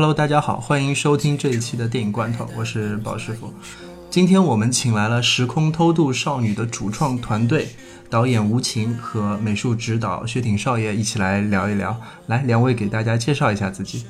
[0.00, 3.52] Hello，大家好，欢迎收听这一期的电影罐头，我是宝师傅。
[4.08, 7.68] 今天我们请来了《时空偷渡少女》的主创团队，
[8.08, 11.94] 导演吴晴和美术指导薛挺少爷一起来聊一聊。
[12.28, 14.06] 来，两位给大家介绍一下自己。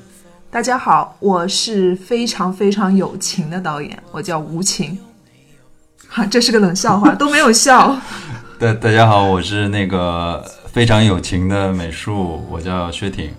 [0.49, 4.97] 大家好，我是非常非常有情的导演，我叫吴晴。
[6.07, 7.99] 哈，这是个冷笑话，都没有笑。
[8.57, 13.29] 对大家好，我是那个非常有情的美术，我叫薛挺。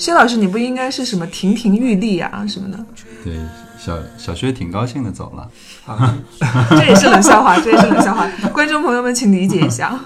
[0.00, 2.86] 薛老师，你不应该是什么亭亭玉立啊什么的？
[3.22, 3.36] 对，
[3.78, 5.46] 小小薛挺高兴的走了。
[5.84, 6.18] 啊，
[6.70, 8.26] 这也是冷笑话，这也是冷笑话。
[8.54, 10.00] 观众朋友们，请理解一下。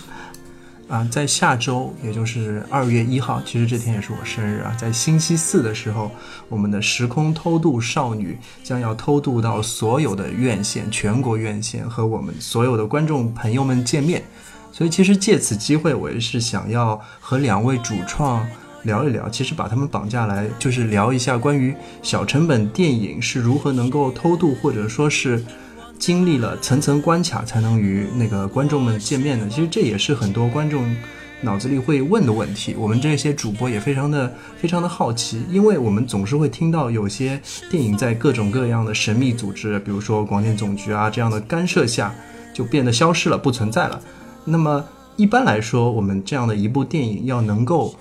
[0.88, 4.74] 啊，在下周，也就是二月一号，其实这天也是我生日啊。
[4.80, 6.10] 在星期四的时候，
[6.48, 14.24] 我们的《时空偷渡少女》将要偷渡到所有的院线，全国院线和我们所有的观众朋友们见面。
[14.72, 18.48] 所以，其实借此机会，我也是想要和两位主创。
[18.88, 25.44] 聊一聊，其实把他们绑架来，就是聊一下关于小成本电影是如何能够偷渡，或者说是
[25.98, 29.46] 经历了层层关卡才能与那个观众们见面的。
[29.48, 30.96] 其实这也是很多观众
[31.42, 32.74] 脑子里会问的问题。
[32.78, 37.38] 我们这些主播也非常的非常的好奇，因为我们总是会听到有些
[37.70, 42.14] 电影在各种各样的神秘组织，比如说广电总局啊这样的干涉下，
[42.54, 44.00] 就变得消失了，不存在了。
[44.46, 44.82] 那么
[45.16, 47.94] 一般来说，我们这样的一部电影要能够。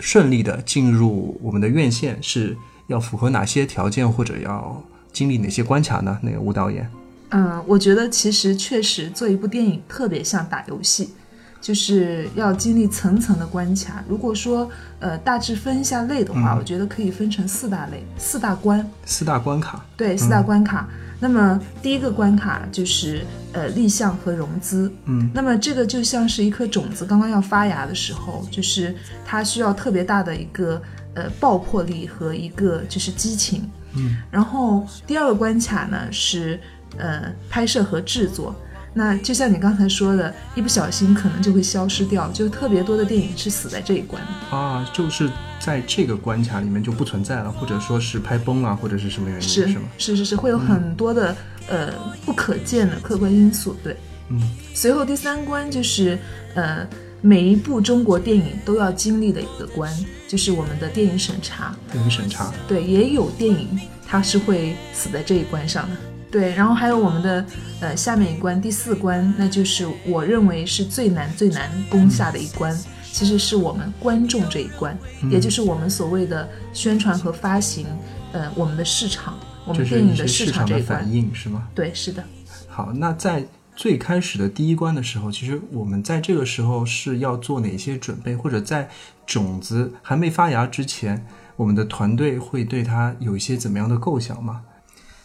[0.00, 4.82] 顺利的进入我们的院线是要符合哪些条件，或者要
[5.12, 6.18] 经历哪些关卡呢？
[6.22, 6.90] 那个吴导演，
[7.30, 11.14] 嗯，我觉得其实确实做一部电影特别像打游戏，
[11.60, 14.04] 就是要经历层层的关卡。
[14.08, 14.68] 如果说
[14.98, 19.84] 呃大致分一下类的话，我觉得可以分成四大类、四大关、四大关卡。
[19.96, 20.88] 对，四大关卡。
[21.20, 28.94] 那么第一个关卡就是呃立项和融资，嗯，那么这个就像是一颗种子刚刚要发芽的时候，就是
[29.24, 30.80] 它需要特别大的一个
[31.14, 36.60] 呃爆破力和一个就是激情，嗯，然后第二个关卡呢是
[36.98, 38.54] 呃拍摄和制作。
[38.96, 45.28] 那就像你刚才说的，一不小心可能就会消失掉，就特别多的电影是死在这一关啊，就是
[45.58, 49.48] 在这个关卡里面就不存在了，或者说是拍崩了，或者是什么原因？
[49.48, 49.88] 是是吗？
[49.98, 51.36] 是是是，会有很多的
[51.68, 51.92] 呃
[52.24, 53.76] 不可见的客观因素。
[53.82, 53.96] 对，
[54.28, 54.40] 嗯。
[54.72, 56.16] 随后第三关就是
[56.54, 56.86] 呃
[57.20, 59.92] 每一部中国电影都要经历的一个关，
[60.28, 61.74] 就是我们的电影审查。
[61.90, 62.54] 电影审查。
[62.68, 63.68] 对，也有电影
[64.06, 65.96] 它是会死在这一关上的。
[66.34, 67.46] 对，然后还有我们的
[67.78, 74.98] 呃下面一关第四关，那就是我认为是最难最难攻下的一关，其实是我们观众这一关，
[75.30, 77.86] 也就是我们所谓的宣传和发行，
[78.32, 81.04] 呃，我们的市场，我们电影的市场这一关。
[81.04, 81.68] 反应是吗？
[81.72, 82.24] 对，是的。
[82.66, 83.46] 好，那在
[83.76, 88.88] 最开始的第一关的时候，其实我们在这个时候是要做哪些准备，或者在
[89.24, 91.24] 种子还没发芽之前，
[91.54, 94.62] 我们的团队会对它有一些怎么样的构想吗？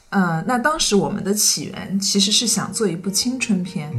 [0.10, 3.92] 呃，那当时我们的起源其实是想做一部青春片。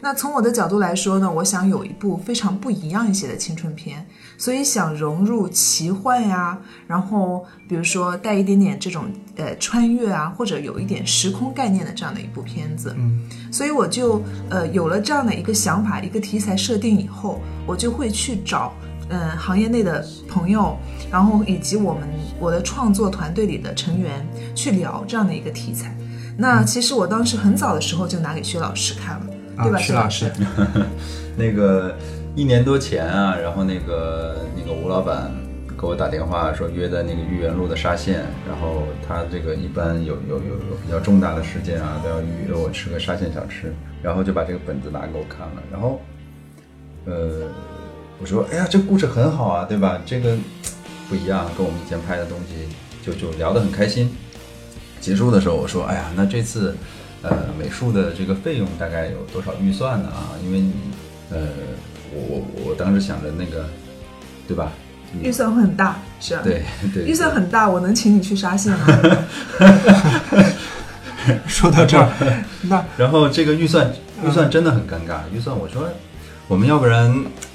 [0.00, 4.04] 那从我的角度来说呢，我想有一部非常不一样一些的青春片，
[4.36, 9.06] 所以想融入奇幻呀，然后比如说带一点点这种
[9.36, 12.94] 呃穿越啊，或者有一点时空概念的这样的一部片子。
[12.98, 13.18] 嗯，
[13.50, 18.74] 所以我就呃有了这样的一个想法，一个题材设定以后，我就会去找。
[19.10, 20.76] 嗯，行业内的朋友，
[21.10, 22.08] 然后以及我们
[22.40, 25.94] 我的创作团队里的成员去聊这样的一个题材。
[26.36, 29.26] 那其实我当时很早的时候就拿给薛老师看了，
[29.62, 29.78] 对吧？
[29.78, 30.32] 薛老师，
[31.36, 31.94] 那个
[32.34, 35.30] 一年多前啊，然后那个那个吴老板
[35.78, 43.72] 给我打电话说约在那个豫园路的沙县，然后他这个一般有有有有比较重大的事件啊，都要预约我吃个沙县小吃，
[44.02, 46.00] 然后就把这个本子拿给我看了，然后
[47.04, 47.46] 呃。
[48.24, 50.00] 我说，哎呀，这故事很好啊，对吧？
[50.06, 50.34] 这个
[51.10, 52.66] 不一样，跟我们以前拍的东西
[53.04, 54.10] 就就聊得很开心。
[54.98, 56.74] 结束的时候，我说，哎呀，那这次
[57.20, 60.08] 呃美术的这个费用大概有多少预算呢？
[60.08, 60.72] 啊，因为你
[61.32, 61.38] 呃，
[62.14, 63.68] 我我我当时想着那个，
[64.48, 64.72] 对吧？
[65.22, 66.62] 预算会很大，是啊，对
[66.94, 68.86] 对，预算很大，我能请你去沙县吗？
[71.46, 72.08] 说到这儿，
[72.62, 73.92] 那然后这个预算
[74.26, 75.86] 预算真的很尴尬，预算我说
[76.48, 77.14] 我们要不然。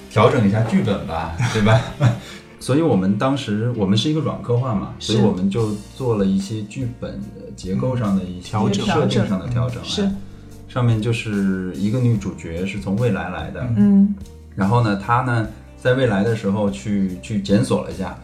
[0.10, 1.80] 调整一下剧本吧， 对吧？
[2.60, 7.22] 所以我们当时我们是一个软科幻嘛，所以我们就做了一些剧本
[7.56, 9.82] 结构上的一些调整、设定上的调整。
[9.86, 10.10] 是，
[10.68, 14.14] 上面就是一个女主角是从未来来的，嗯，
[14.56, 15.48] 然后呢，她呢
[15.78, 18.18] 在未来的时候去去检索了一下，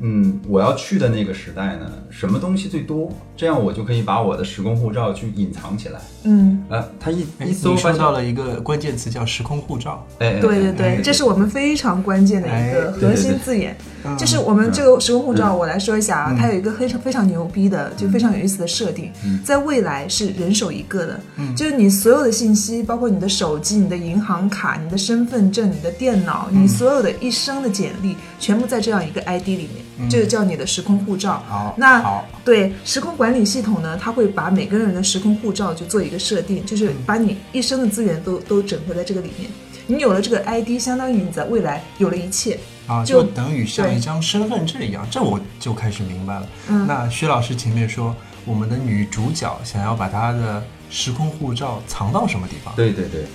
[0.00, 3.12] 嗯，我要去的那个时代呢，什么东西最多？
[3.36, 6.00] 这样我就可以把我的时空护照去隐藏起来。
[6.24, 19.10] 嗯，呃，他一哎一搜你说发现，到了一个关键词叫时空护照，哎，哎对对哎对，这是我们非常关键的一哎个核心字眼，嗯就是我们这个时空护照，我来说一下啊，它有一个非常非常牛逼的，就非常有意思的设定，
[19.44, 21.20] 在未来是人手一个的，
[21.56, 29.68] 就是你所有的信息，包括你的手机、你的银行卡、你的身份证、你的电脑，你所有的一生的简历，全部在这样一个 ID 里
[29.98, 31.42] 面，这个叫你的时空护照。
[31.48, 39.50] 好，那，对时空管理系统呢，它会把每个人的时空护照就做一个设定，就是把你一生的资源都都整合在这个里面。
[39.86, 42.58] 你有了这个 ID，相当于你在未来有了一切。
[42.88, 46.48] 啊，就就等于像一张身份证一样，这我就开始明白了。
[46.68, 52.74] 嗯那薛老师前面说，我们的女主角想要把她的时空护照藏到什么地方？
[52.74, 53.26] 对对对，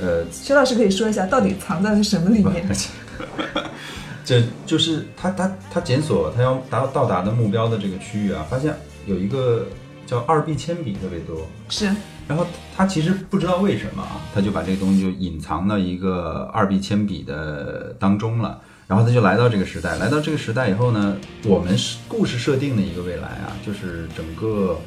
[0.00, 2.66] 呃，薛老师可以说一下，到底藏在了什么里面？
[4.24, 8.74] 这就是他他他检索他要达到达的目标的这个区域啊，发现
[9.06, 9.68] 有一个
[10.04, 11.88] 叫二 B 铅笔特别多，是，
[12.26, 12.44] 然后
[12.76, 18.60] 他其实不知道为什么啊，他就把这个东西就隐藏到一个二 B 铅笔的当中了。
[18.88, 24.80] 然后他就来到这个时代，来到这个时代以后呢，我们是故事设定的一个未来啊，就是整个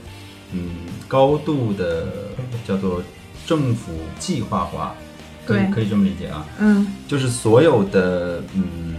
[0.53, 0.69] 嗯
[1.07, 2.07] 高度的
[2.65, 3.03] 叫做
[3.45, 4.95] 政府计划化，
[5.45, 5.71] 可以对。
[5.73, 6.87] 可以这么理解啊，嗯。
[7.07, 8.95] 就是所有的嗯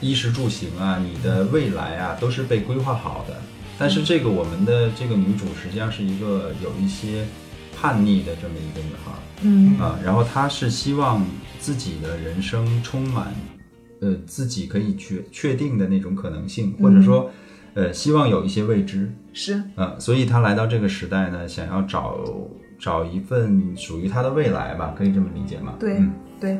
[0.00, 3.36] 衣食住行啊，你的未来啊都是被规划好的。
[3.78, 7.26] 但是这个我们的这个女主实际上是一个有一些
[7.78, 9.78] 叛逆的这么一个女孩儿嗯。
[9.78, 11.26] 啊，然后她是希望
[11.58, 13.34] 自己的人生充满
[14.00, 17.30] 呃自己可以确确定的那种可能性，或者说
[17.74, 19.12] 呃希望有一些未知。
[19.32, 22.18] 是，啊，所以他来到这个时代呢，想要找
[22.78, 25.74] 找一份属于他的未来吧，可以这么理解吗？
[25.78, 26.58] 对、嗯，对，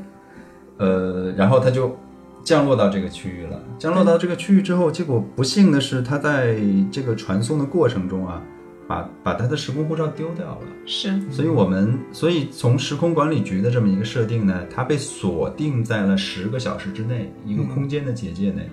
[0.77, 1.97] 呃，然后他就
[2.45, 3.61] 降落到这个区域了。
[3.77, 6.57] 降落到这个区域之后，结果不幸的是，他在
[6.93, 8.41] 这个传送的过程中啊，
[8.91, 10.59] 把把他的时空护照丢掉了。
[10.85, 18.69] 是，所以我们，所以从时空管理局的这么一个设定呢，它被锁定在了十个小时之内，一个空间的结界内。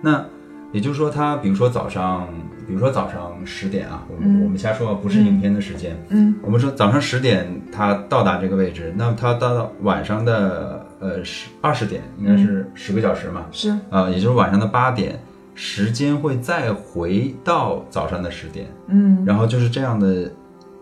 [0.00, 0.24] 那
[0.72, 2.26] 也就是说，他比如说早上，
[2.66, 5.96] 比如说早上十点啊，我们、嗯我们瞎说，不是影片的时间。
[6.08, 15.22] 嗯我们说早上十点他到达这个位置，那么他到晚上的呃十二十点，应该是十个小时嘛，是，啊、也就是晚上的八点，
[15.54, 18.66] 时间会再回到早上的十点。
[18.88, 20.30] 嗯然后就是这样的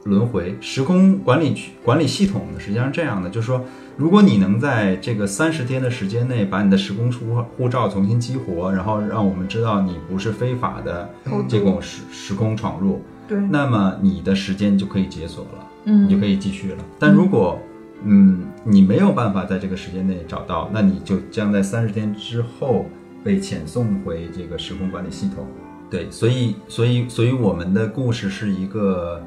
[0.05, 0.57] 轮回。
[0.61, 3.63] 时空管理局管理系统呢，实际上是这样的，就是说，
[3.97, 11.09] 如果你能在这个三十天的时间内把你的时空护护照重新激活，然后让我们知道你不是非法的
[11.47, 16.79] 这种时时空闯入，对，那么你的时间就可以解锁了，嗯你就可以继续了。
[16.99, 17.59] 但如果
[18.03, 22.87] 嗯你没有办法在这个时间内找到，那你就将在三十天之后
[23.23, 25.47] 被遣送回这个时空管理系统。
[25.91, 29.21] 对，所以所以所以我们的故事是一个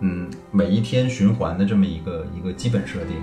[0.00, 3.16] 嗯每一天循环的这么一个一个基本设定。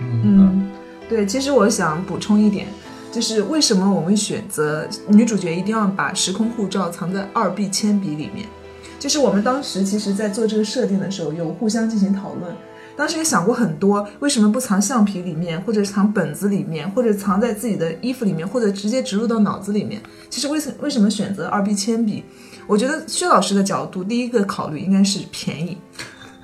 [0.00, 0.70] 嗯，
[1.08, 2.66] 对，其实我想补充一点，
[3.10, 8.46] 就是为什么我们选择女主角一定要把时空护照藏在二 B 铅笔里面？
[8.98, 12.54] 就是我们当时其实在做这个设定的时候，有互相进行讨论。
[12.96, 20.00] 当时也想过很多，为什么不藏橡皮里面，或者藏本子里面，或者藏在自己的衣服里面，或者直接植入到脑子里面？
[20.30, 22.24] 其实为什为什么选择二 B 铅笔？
[22.66, 25.76] 我觉得薛老师的角度，第一个考虑应该是便宜，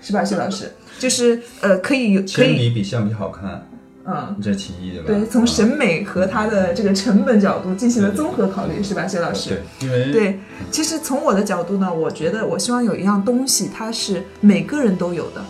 [0.02, 0.22] 是吧？
[0.22, 3.66] 薛老师，就是呃，可以有可铅以，笔比橡皮好看，
[4.04, 5.06] 嗯，这其一对吧？
[5.06, 9.62] 对，从啊审美和它的这个成本角度进行了综合考虑，是吧，薛老师？
[9.78, 10.40] 对，因为对，
[10.70, 15.42] 其实从我的角度呢，我觉得我希望有一样东西，它是每个人都有的，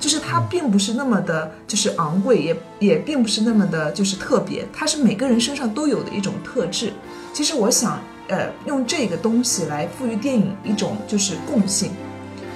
[0.00, 6.92] 就是它并不是那么的，就是昂贵，也也并不是那么的，就是特别，它是每个人身上都有的一种特质。
[7.32, 11.90] 其实我想，呃，用这个东西来赋予电影一种就是共性，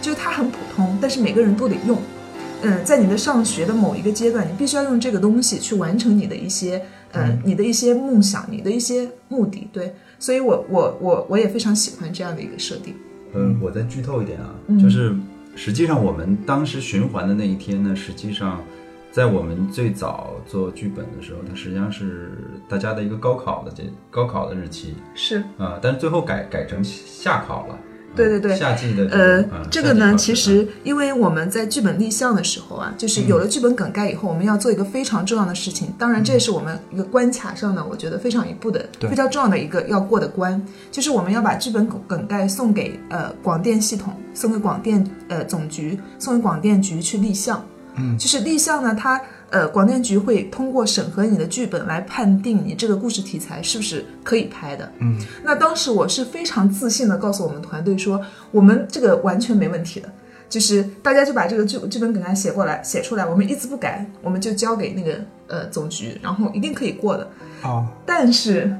[0.00, 1.98] 就是它很普通，但是每个人都得用。
[2.64, 6.80] 嗯，在你的上学的某一个阶段，你必须要用这个东西去完成你的一些，
[7.10, 9.66] 呃，你的一些梦想，你的一些目的。
[9.72, 12.94] 对，所以我我我我也非常喜欢这样的一个设定。
[13.34, 15.12] 嗯，我再剧透一点啊，嗯就是
[15.54, 18.62] 实际上我们当时循环的那一天呢，实际上
[19.10, 22.32] 在我们最早做剧本的时候，它实际上是
[22.68, 27.78] 大家的一个高考的这高考的日期是，啊、但是最后改改成夏考了。
[28.14, 28.56] 对对对。
[28.56, 35.92] 夏季的这呃这个呢，其实因为我们在剧本立项的时候啊，就是有了剧本梗概以后，我们要做一个非常重要的事情。
[35.98, 39.10] 当然，这也是我们一个关卡上呢，我觉得非常一步的、对。
[39.10, 47.64] 非常重要的一个要过的关，就是我们要把剧本梗梗概送给呃广电系统，送给广电呃总局，送给广电局去立项。
[47.96, 49.20] 嗯，就是立项呢，它
[49.52, 54.90] 呃，广电局会通过审核你的剧本来判定你这个故事题材是不是可以拍的。
[54.98, 58.18] 嗯，那当时我是非常自信的告诉我们团队说，
[58.50, 60.10] 我们这个完全没问题的，
[60.48, 67.28] 就是大家就把这个剧剧本给它写过来，写出来，我们一字不改，我们就交给那个呃总局，然后一定可以过的。
[67.62, 68.74] 哦，但是，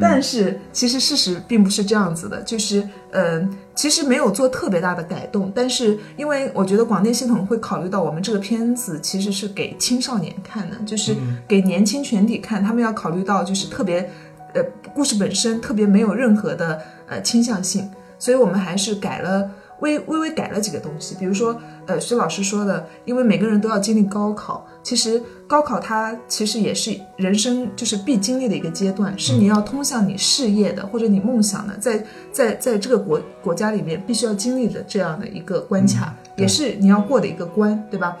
[0.00, 14.10] 但是其实事实并不是这样子的，就是呃，其实没有做特别大的改动，但是因为我觉得广电系统会考虑到我们这个片子其实是给青少年看的，就是给年轻群体看，他们要考虑到就是特别
[14.54, 14.62] 呃
[14.94, 19.50] 故事本身特别没有任何的呃倾向性，所以我们还是改了。
[19.80, 38.16] 微微微改了几个东西，比如说，呃，徐老师说的，因为每个人都要经历高考，其实高考它其实也是人生就是必经历的一个阶段，是你要通向你事业的或者你梦想的，在在在这个国国家里面必须要经历的这样的一个关卡，也是你要过的一个关，对吧？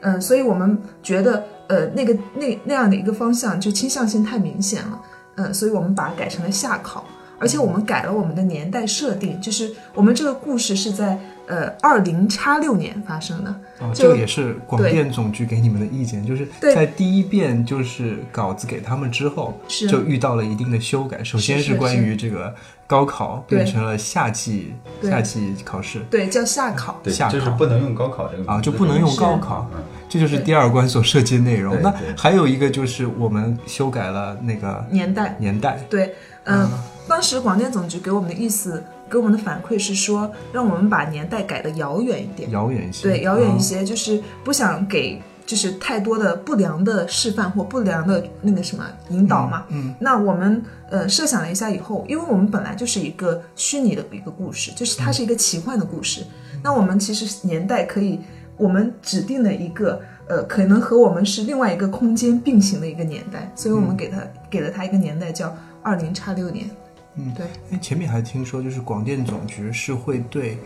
[0.00, 5.00] 嗯，所以我们觉得，呃，那个那那样的一个方向就倾向性太明显了，
[5.36, 7.04] 嗯，所以我们把它改成了夏考。
[7.36, 13.54] 而且我们改了我们的年代设定，就是我们这个故事是在呃二零叉六年发生的。
[13.80, 19.58] 哦，这个也是广电总局给你们的意见，就是在第一遍就是稿子给他们之后，
[19.88, 21.22] 就遇到了一定的修改。
[21.24, 22.54] 首先是关于这个
[22.86, 29.68] 高考变成了夏季夏季考试，对，叫夏考，夏就是不能用高考这个啊，就不能用高考，
[30.08, 31.76] 这就是第二关所涉及的内容。
[31.82, 36.70] 那还有一个就是我们修改了那个年代，年代，对，嗯。
[37.06, 49.64] 当时广电总局给我们的意思，给我们的反馈是说，让我们把年代改的遥远一点，遥远一些，对，遥远一些，就是不想给就是太多的不良的示范或不良的那个什么引导嘛。
[49.68, 56.24] 嗯，那我们呃设想了一下以后，因为我们本来就是一个虚拟的一个故事，就是它是一个奇幻的故事，
[56.62, 58.18] 那我们其实年代可以，
[58.56, 64.18] 我们指定了一个呃可能和我们是另外一个空间并行的一个年代，所以我们给它
[64.48, 66.68] 给了它一个年代叫二零叉六年。
[67.16, 67.46] 嗯，对。
[67.70, 70.58] 哎，前面还听说，就是广电总局是会对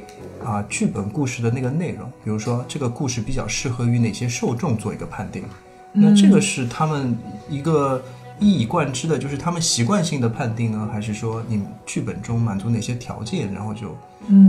[0.45, 5.45] 啊剧本故事的那个内容，比如说这个故事比较适合于哪些受众做一个判定。
[5.93, 7.17] 那这个是他们
[7.49, 8.02] 一个
[8.38, 13.97] 一以贯之的，就是他们习惯性的判定呢，还是说你剧本中满足哪些条件，然后就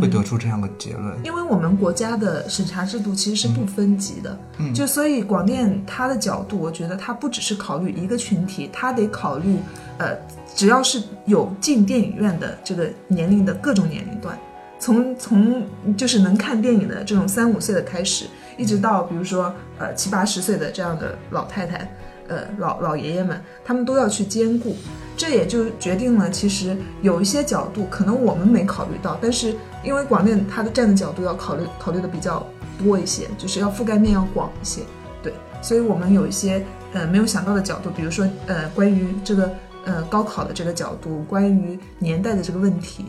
[0.01, 1.15] 会得出这样的结论？
[1.23, 9.57] 因为我们国家的审查制度其实是不分级的，嗯，就所以广电它的角度，我觉得它不只是考虑一个群体，它得考虑
[9.97, 10.17] 呃。
[10.55, 14.37] 只要是有进电影院的这个年龄的各种年龄段，
[14.77, 15.63] 从从
[15.95, 18.25] 就是能看电影的这种三五岁的开始，
[18.57, 21.89] 一直到比如说呃七八十岁的这样的老太太，
[22.27, 24.75] 呃老老爷爷们，他们都要去兼顾。
[25.19, 32.47] 这也就决定了，其实有一些角度可能我们没考虑到，但是因为广电它的站的角度要考虑考虑的比较
[32.77, 34.83] 多一些，就是要覆盖面要广一些，
[35.21, 39.53] 对，所以我们有一些呃没有想到的角度，比如说呃关于这个。
[39.85, 43.05] 呃，高考的这个角度，关于年代的这个问题，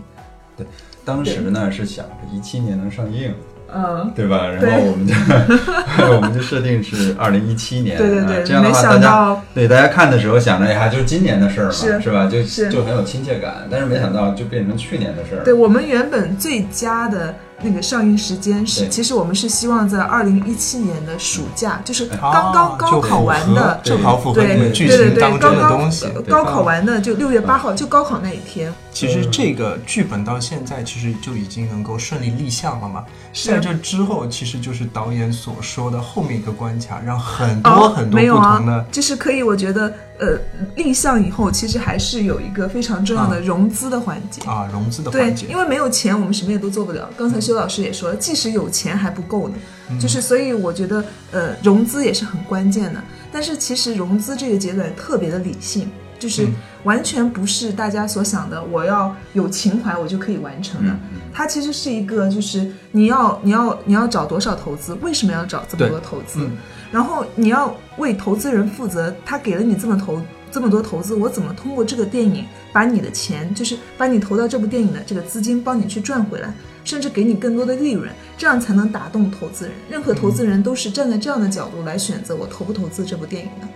[0.57, 0.65] 对，
[1.05, 3.35] 当时呢是想着一七年能上映，
[3.75, 4.47] 嗯，对吧？
[4.49, 5.15] 然后我们就
[6.17, 12.27] 我们就设定是二零一七年，对对对，这样的话大家对大家看的时候想着呀，就是今年的事儿嘛，是吧？
[12.31, 15.45] 就就很有亲切感，但是没想到就变成去年的事儿。
[15.45, 17.35] 对我们原本最佳的。
[17.63, 26.07] 那个上映时间是，其实我们是希望在二零一七年的暑假，就是刚刚高考完的，正好符合剧情当中的东西。
[26.29, 28.73] 高考完的就六月八号，就高考那一天。
[28.93, 33.05] 其实这个剧本到现在其实就已经能够顺利立项了嘛。
[33.33, 39.93] 在这之后，其实就是导演所说的后面一个关卡，让很多很多不同的，就是可以，我觉得。
[40.21, 40.39] 呃，
[40.77, 45.47] 立项以后，其实还是有一个非常重要的融资的环节啊，融资的环节。
[45.47, 47.09] 对，因为没有钱，我们什么也都做不了。
[47.17, 49.55] 刚才修老师也说了，即使有钱还不够呢。
[50.01, 53.03] 就是所以，我觉得呃，融资也是很关键的。
[53.33, 56.47] 但是其实融资这个阶段特别的理性，就是
[56.85, 60.97] 完全不是大家所想的，我要有情怀我就可以完成的。
[61.33, 66.49] 它其实是一个，就是你要你要你要找多少投资，为什么要找这么多投资？
[66.93, 76.53] 然后你要为投资人负责，他给了你这么投这么多投资，我怎么通过这个电影把你的钱，就是把你投到这部电影的这个资金帮你去赚回来，
[76.85, 79.75] 甚至给你更多的利润，这样才能打动投资人。
[79.89, 83.69] 任何投资人都是站在这样的角度来选择我投不投资这部电影的。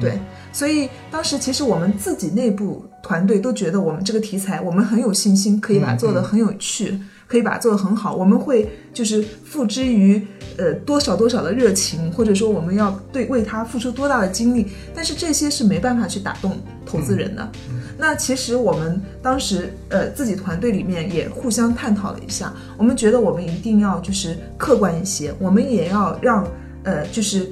[0.00, 0.20] 对，
[0.52, 6.96] 所以当时其实我们自己内部团队都觉得我们这个题材我们很有信心，可以把它做得很有趣。
[7.30, 10.20] 可以把它做得很好，我们会就是付之于
[10.58, 17.48] 呃多少多少的热情，或者说我们要对为他付出多大的精力，但是这些是没办法去打动投资人的。
[17.96, 26.44] 那其实我们当时呃自己团队里面也互相探讨了一下，我们觉得我们一定要就是客观一些，我们也要让
[26.82, 27.48] 呃就是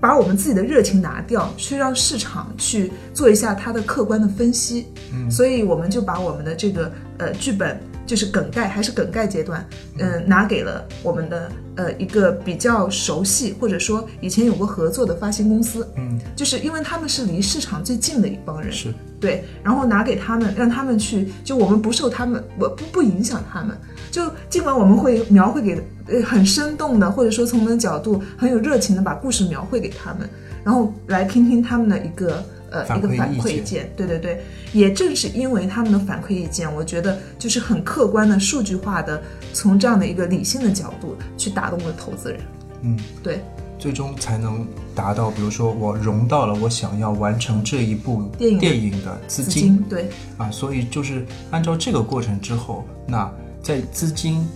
[0.00, 4.86] 把我们自己的热情拿掉，去让市场去做一下它的客观的分析。
[5.12, 9.64] 嗯，所以我们就把我们的这个呃剧本，就是梗概还是梗概阶段，
[9.98, 15.86] 嗯、拿给了我们的呃一个比较熟悉或者说以前有过合作的发行公司。
[15.96, 18.72] 嗯，就是因为他们是离市场最近的一帮人。
[18.72, 23.76] 是对，然后拿给他们，让他们去，就我们不受他们，我不不影响他们。
[24.10, 30.26] 就尽管我们会描绘给呃很生动的，或者说从我们的角度很有热情的把故事描绘给他们，
[30.64, 33.90] 然后来听听他们的一个呃一个反馈意见。
[33.96, 39.22] 对对对，也正是因为他们的反馈意见，我觉得就是很客观的、数据化的，
[39.52, 42.40] 从这样的一个理性的角度去打动了投资人。
[42.82, 43.40] 嗯，对，
[43.78, 50.08] 最终才能达到，比如说我融到了我想要完成这一部电影的资金对。
[50.36, 53.30] 啊，所以就是按照这个过程之后，那
[53.62, 54.46] 在资金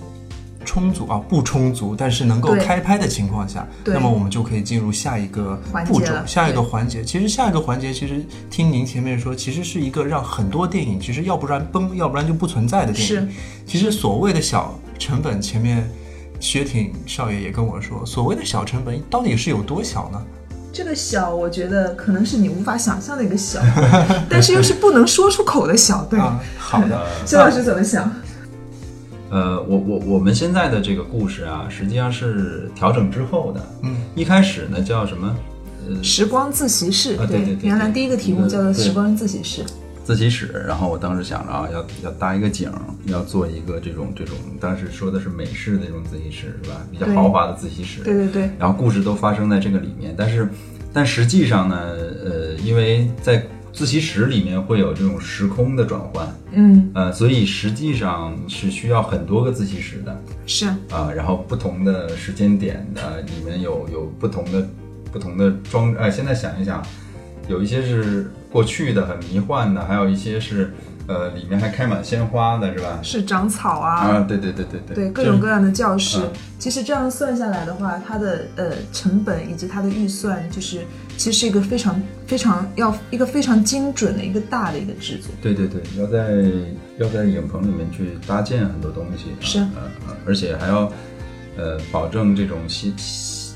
[0.64, 7.04] 充足啊不充足，但是能够开拍的情况下，那么我们就可以进入下一个步骤，下一个环节。
[7.04, 13.28] 其实下一个环节，其实听您前面说，其实是一个让很多电影其实要不然崩，要不然就不存在的电是影。
[13.66, 15.88] 其实所谓的小成本，前面
[16.40, 20.23] 薛挺少爷也跟我说，所谓的小成本到底是有多小呢？
[20.75, 23.61] 这个小，我觉得可能是你无法想象的一个小，
[24.26, 26.19] 但是又是不能说出口的小，对。
[26.19, 28.11] 啊，好的， 薛老师怎么想？
[29.32, 33.66] 呃，我我我们现在的这个故事啊，实际上是调整之后的。
[33.82, 35.34] 嗯，一开始呢叫什么？
[35.88, 39.64] 呃，时光自习室，啊对对对对原来第一个题目叫做时光自习室，
[40.04, 40.62] 自习室。
[40.68, 46.86] 然后我当时想着啊，要要搭一个景儿，要做一个这种这种，当时说的是美式的这种自习室是吧？
[46.90, 48.02] 比较豪华的自习室。
[48.04, 50.46] 对对对，然后故事都发生在这个里面，但是，
[50.92, 51.74] 但实际上呢，
[52.22, 53.42] 呃，因为在
[53.73, 64.69] 自习室里面会有这种时空的转换，嗯，呃，所以实际上是需要很多个自习室的是，啊、然后不同的时间点的里面有有不同的
[65.11, 66.85] 不同的装，呃，现在想一想，
[67.49, 70.75] 有一些是过去的很迷幻的，还有一些是
[71.06, 72.99] 呃里面还开满鲜花的，是吧？
[73.02, 76.32] 是长草啊，啊，对对对对对，对各种各样的教室嗯。
[76.58, 80.82] 其实这样算下来的话，它的呃成本以及它的预算，就是
[81.17, 85.30] 其实是一个非常非常要一个非常精准的一个大的一个制作。
[85.43, 86.45] 对对对，要在
[86.99, 89.67] 要在影棚里面去搭建很多东西，是
[90.25, 90.93] 而且还要
[91.56, 92.95] 呃保证这种新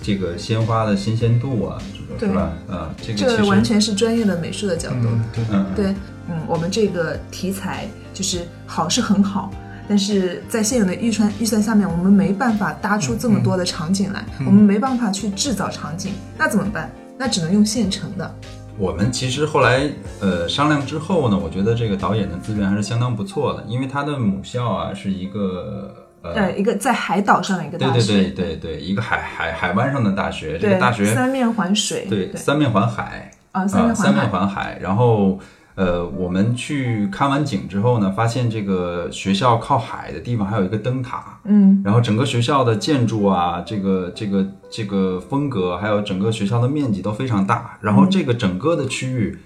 [0.03, 2.53] 这个鲜花的新鲜度啊，这种对是吧？
[2.69, 4.97] 啊，这个完全是专业的美术的角度。
[5.05, 5.95] 嗯，对，嗯，对，
[6.29, 9.51] 嗯，我们这个题材就是好是很好，
[9.89, 16.91] 但是在现有的预算预算下面，我们没办法搭出这么多的场景来，我们没办法去制造场景，那怎么办？
[17.19, 18.35] 那只能用现成的。
[18.79, 19.89] 我们其实后来
[20.21, 26.33] 呃商量之后呢，我觉得这个导演的资源还是相当不错的，因为他的母校啊是一个呃。
[26.33, 34.77] 呃，一个在海岛上的一个对对大学，对对对，一个海海海湾上的大学，这个大学三面环水，对三面环海，啊，三面三面，环海。
[34.83, 35.39] 然后，
[35.77, 47.79] 呃，我们去看完景之后呢，发现这个学校靠海的地方还有一个灯塔，嗯，然后整个学校的建筑啊，这个这个这个风格，还有整个学校的面积都非常大。
[47.83, 49.39] 然后这个整个的区域，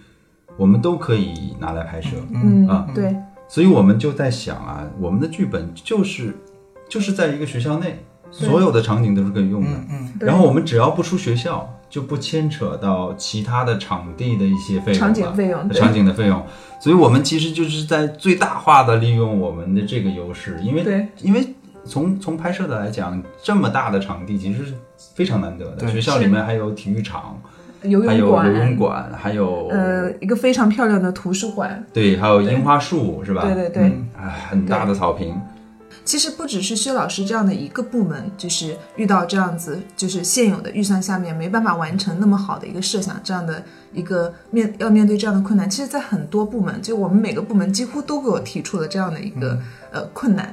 [0.57, 2.11] 我们都可以拿来拍摄。
[2.33, 3.17] 嗯啊对，
[3.49, 6.37] 所以我们就在想啊，我们的剧本就是
[6.89, 9.71] 就是在一个学校内，所有的场景都是可以用的。
[9.91, 16.43] 嗯对然后我们只要不出学校，就不牵扯到其他的场地的一些费用了场景费用场景的费用。
[16.81, 21.47] 所以我们其实就是在最大化的利用我们的这个优势，因为对因为
[21.85, 24.73] 从从拍摄的来讲，这么大的场地其实是
[25.15, 25.89] 非常难得的。
[25.89, 27.39] 学校里面还有体育场，
[27.83, 31.85] 游还有泳馆，游泳馆，还有呃，一个非常漂亮的图书馆。
[31.93, 33.43] 对，还有樱花树是吧？
[33.43, 35.35] 对对对嗯哎，很大的草坪。
[36.05, 45.69] 其实不只是薛老师这样的一个部门，就是遇到这样子，就是现有的预算下面没办法完成那么好的一个设想，这样的一个面要面对这样的困难。
[45.69, 49.59] 其实，在很多部门，就我们每个部门几乎都给我提出了这样的一个、
[49.93, 50.53] 呃困难。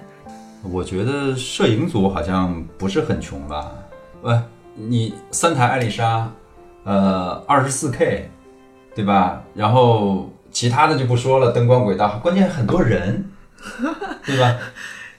[0.63, 3.71] 我觉得摄影组好像不是很穷吧？
[4.21, 4.39] 喂，
[4.75, 6.29] 你三台艾丽莎，
[6.83, 8.29] 呃，二十四 K，
[8.93, 9.41] 对吧？
[9.53, 13.29] 然后其他的就不说了，灯光轨道，关键很多人，
[14.25, 14.55] 对吧？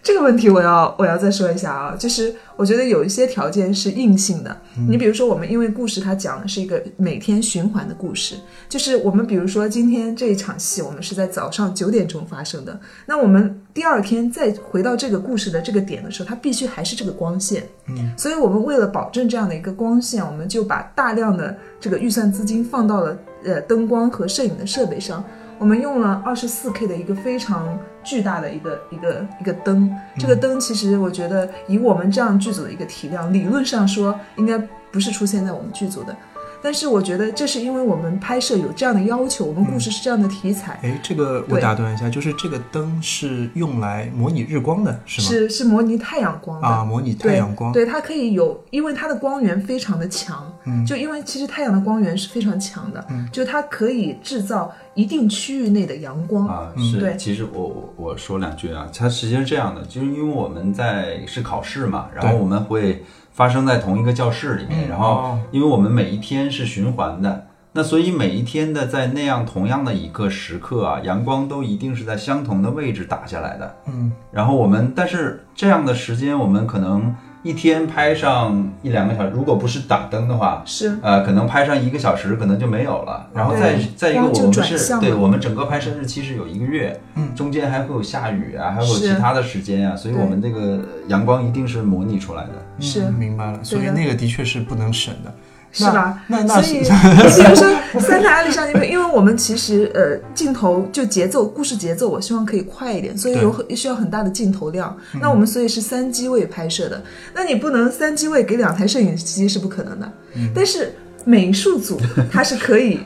[0.03, 4.57] 这个问题我要我要再说一下啊，就是我觉得有一些条件是硬性的。
[4.89, 8.37] 你比如说，我们因为故事它讲的是一个每天循环的故事，
[8.69, 17.65] 就是我们比如说今天这一场戏，我们是在早上九点钟发生的，那我们第二天再回到这个故事的这个点的时候，它必须还是这个光线。
[17.89, 25.23] 嗯，所以我们为了保证这样的一个光线，我们就把大量的这个预算资金放到了呃灯光和摄影的设备上。
[25.59, 34.57] 我们用了二十四 K 的一个非常巨大的一个一个一个灯，这个灯其实我觉得以我们这样剧组的一个体量，理论上说应该
[34.93, 36.17] 不是出现在我们剧组的。
[36.63, 45.29] 但是我觉得这是因为我们拍摄有这样的要求，我们故事是这样的题材，哎，这个我打断一下，就是这个灯是用来模拟日光的，是吗？
[45.29, 46.67] 是是模拟太阳光的。
[46.67, 47.73] 啊，模拟太阳光。
[47.73, 50.85] 对，它可以有，因为它的光源非常的强，嗯。
[50.85, 56.47] 就因为其实太阳的光源是非常强的，就它可以制造一定区域内的阳光。
[56.47, 57.17] 啊，嗯是，对。
[57.17, 63.05] 其实我我我说两句啊，它实际上是这样的，就是因为我们在是考试嘛，然后我们会
[63.39, 65.41] 发生在同一个教室里面，然后哦。
[65.53, 77.15] 因为我们每一天是循环的，那所以每一天的在那样同样的一个时刻啊，阳光都一定是在相同的位置打下来的，嗯，然后我们但是这样的时间，我们可能
[77.49, 80.99] 一天拍上一两个小时，如果不是打灯的话，是。
[81.01, 83.27] 呃，可能拍上一个小时，可能就没有了。
[83.33, 87.35] 然后再再一个，我们是对我们整个拍摄日期是有一个月，嗯。
[87.35, 92.51] 中间还会有下雨啊，还会有其他的时间啊，所以我们这个阳光一定是模拟出来的。
[92.81, 93.05] 是。
[93.05, 95.33] 嗯明白了，所以那个的确是不能省的。
[95.79, 96.23] 是吧？
[96.27, 96.91] 那那所以，是
[97.43, 97.69] 比如说
[98.01, 104.97] 三台阿里上，因为因为我们其实呃镜头就节奏、故事节奏，我希望可以快一点，所以有很需要很大的镜头量。
[105.21, 107.03] 那我们所以是三机位拍摄的，
[107.35, 110.13] 那你不能三机位给两台摄影机是不可能的。
[110.55, 110.93] 但是
[111.25, 113.01] 美术组 它是可以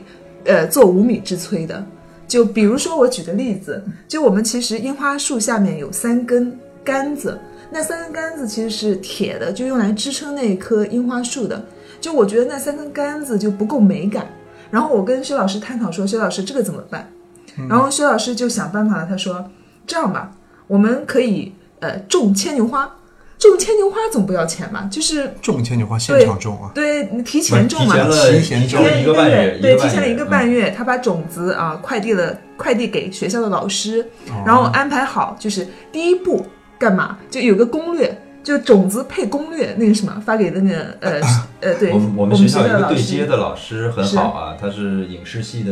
[0.45, 1.85] 呃做无米之炊的。
[2.27, 7.37] 就比如说我举个例子，就我们其实樱花树下面有三根杆子，
[7.69, 11.63] 那三根杆子其实是铁的，就用来支撑那一棵樱花树的。
[12.03, 14.27] 就我觉得那三根杆子就不够美感。
[14.69, 17.09] 然后我跟薛老师探讨说，薛老师这个怎么办？
[17.69, 19.49] 然后薛老师就想办法了，他说
[19.87, 20.31] 这样吧，
[20.67, 22.97] 我们可以呃种牵牛花，
[23.37, 24.89] 种牵牛花总不要钱吧？
[24.91, 28.81] 就是种牵牛花现场种啊，对你提前种嘛，提前了提前种。
[28.81, 34.05] 提前了一个半月，对，提前了一个半月，他把种子啊快递了，快递给学校的老师，
[34.45, 36.45] 然后安排好，就是第一步
[36.77, 41.21] 干嘛，就有个攻略，就种子配攻略，那个什么发给那个呃
[41.61, 45.71] 呃，对，我们我我们学校对接，的老师很好啊，他是影视系的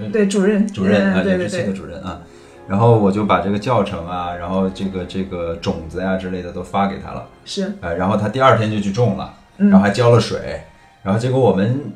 [0.00, 2.20] 呃对主任，主任啊，影视系的，主任啊。
[2.68, 10.60] 然后我就把这个教程啊，然后这个这个种子呀、之类的都发给他了，是呃，然后他第二天就去种了，嗯然后还浇了水，
[11.02, 11.92] 然后结果我们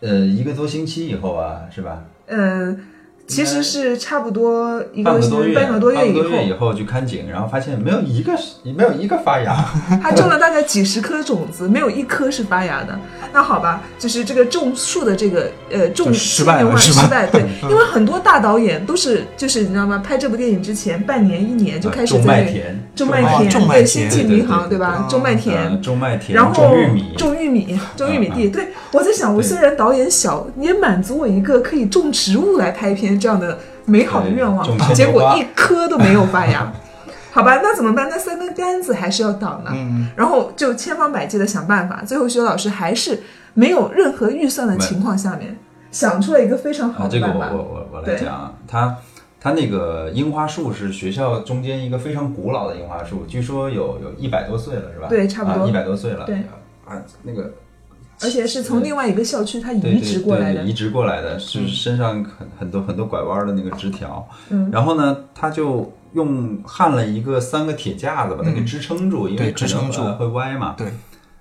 [0.00, 2.04] 呃一个多星期以后啊，是吧？
[2.26, 2.78] 嗯。
[3.26, 8.32] 其实是差不多一个半个多月，半个多月以半个月以后，后去看景，然后发现没有一个
[8.76, 9.64] 没有一个发芽，
[10.02, 12.98] 他种了大概几十颗种子，没有一颗是发芽的。
[13.32, 20.02] 那好吧，就是这个种树的这个呃种就失败失败，对， 因为很多大导演都是就是你知道吗？
[20.06, 25.06] 拍这部电影之前半年一年就开始种在那个麦田，种麦田，哦种麦对，田星际对对迷航，对吧？
[25.10, 28.48] 种麦呃田，种麦田，然后种玉米，种玉米， 种玉米嗯地。
[28.50, 36.72] 对，我在想，我虽然导演小，你也满足我一个可以种植物来拍片这样的美好的愿望结果一颗都没有发芽。
[37.32, 38.08] 好吧，那怎么办？
[38.08, 42.00] 那三根杆子还是要倒呢，嗯，然后就千方百计的想办法。
[42.06, 43.24] 最后，薛老师还是
[43.54, 45.56] 没有任何预算的情况下面，
[45.90, 47.40] 想出了一个非常好啊，这个我。
[47.40, 48.96] 我我我来讲啊，他
[49.40, 55.08] 他那个樱花树是学校中间一个非常古老的樱花树，据说有有一百多岁了，是吧？
[55.08, 56.24] 对差不多一百、多岁了。
[56.24, 56.36] 对
[56.86, 57.52] 啊，那个
[58.22, 64.26] 而且是从另外一个校区它移植过来的对对，移植过来的，是身上很很多很多拐弯的那个枝条。
[64.50, 70.74] 嗯然后呢，他就用焊了一个三个铁架子把它给嗯支撑住，因为支撑住呃会歪嘛。
[70.78, 70.88] 对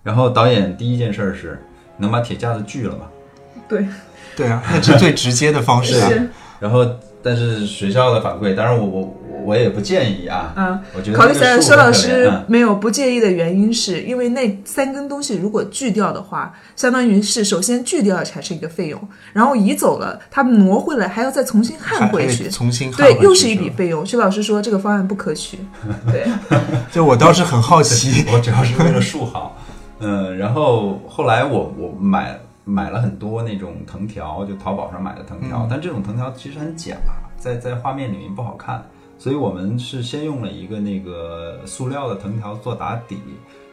[0.02, 1.64] 然后导演第一件事是
[1.98, 3.06] 能把铁架子锯了嘛？
[3.70, 3.86] 对，
[4.36, 6.10] 对啊，那是最直接的方式啊。
[6.60, 6.86] 然后，
[7.22, 10.54] 但是学校的反馈，当然我我我也不建议啊。
[10.56, 10.80] 嗯。
[10.96, 19.00] 我觉得考虑起来，那个树很可薛老师没有不介意的原因，是因为那三根东西如果锯掉的话，相当于是首先锯掉产生一个费用，
[19.34, 24.06] 然后移走了，它挪回来还要再重新焊回去，重新焊对，回去又是一笔费用。
[24.06, 25.60] 薛老师说这个方案不可取，
[26.12, 26.28] 对，
[26.92, 29.58] 就我倒是很好奇， 我主要是为了树好，
[30.00, 36.96] 嗯，然后后来我我买买了很多那种藤条，就淘宝上买的藤条，嗯但这种藤条其实很假，
[37.38, 38.84] 在在画面里面不好看，
[39.24, 43.20] 所以我们是先用了一个那个塑料的藤条做打底。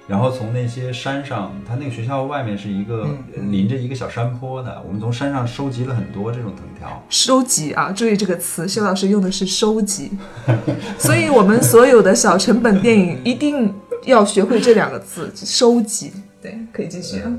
[0.07, 7.03] 然后从那些山上，它那个学校外面是一个嗯临着一个小山坡的，我们从山上收集了很多这种藤条。
[7.09, 10.13] 收集啊，注意这个词，薛老师用的是收集，
[10.99, 16.13] 所以我们所有的小成本电影一定要学会这两个字，收集。
[16.41, 17.33] 对，可以继续啊。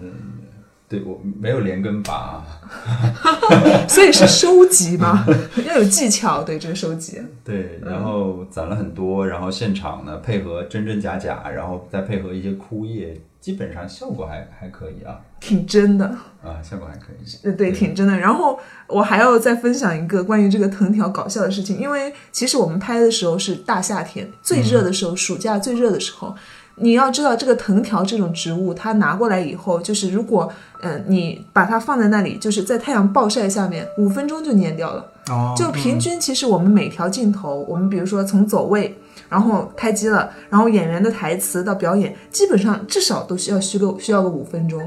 [0.92, 2.44] 对我没有连根拔啊，
[3.88, 5.26] 所以是收集嘛，
[5.66, 7.22] 要有技巧，对这个收集。
[7.46, 16.06] 对，然后攒了很多，然后现场呢配合真真假假，然后再配合一些枯叶，基本上效果还还可以啊挺真的，
[16.44, 17.48] 啊，效果还可以。
[17.48, 18.18] 呃，对，挺真的。
[18.18, 26.36] 然后我还要再分享一个关于这个藤条搞笑的事情，因为其实我们拍的时候是大夏天，最热的时候，暑假最热的时候，
[26.76, 35.06] 你要知道，这个藤条这种植物，它拿过来以后，就是如果，呃，你把它放在那里，就是在太阳暴晒下面，五分钟就蔫掉了。
[35.30, 38.98] 哦，就平均，其实我们每条镜头，我们比如说从走位，
[39.30, 44.82] 然后开机了，然后演员的台词到表演，基本上至少都需要需个需要个五分钟。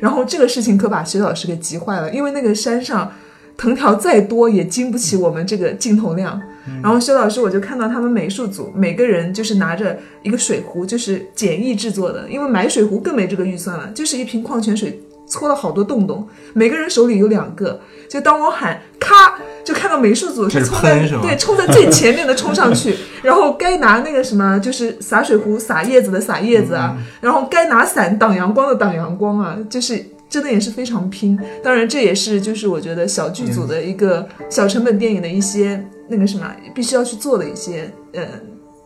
[0.00, 3.10] 然后这个事情可把徐老师给急坏了，因为那个山上
[3.56, 6.40] 藤条再多也经不起我们这个镜头量。
[6.80, 17.80] 然后薛老师我就看到他们美术组每个人就是拿着一个水壶，就是简易制作的，因为买水壶更没这个预算了，就是一瓶矿泉水搓了好多洞洞，每个人手里有两个。
[18.08, 31.38] 就当我喊咔，就看到美术组是冲在对冲在最前面的冲上去，然后该拿那个什么就是洒水壶洒叶子的洒叶子啊，然后该拿伞挡阳光的挡阳光啊，就是真的也是非常拼。
[31.62, 38.26] 当然这也是就是我觉得小剧组的一个小成本电影的一些那个什么必须要去做的一些呃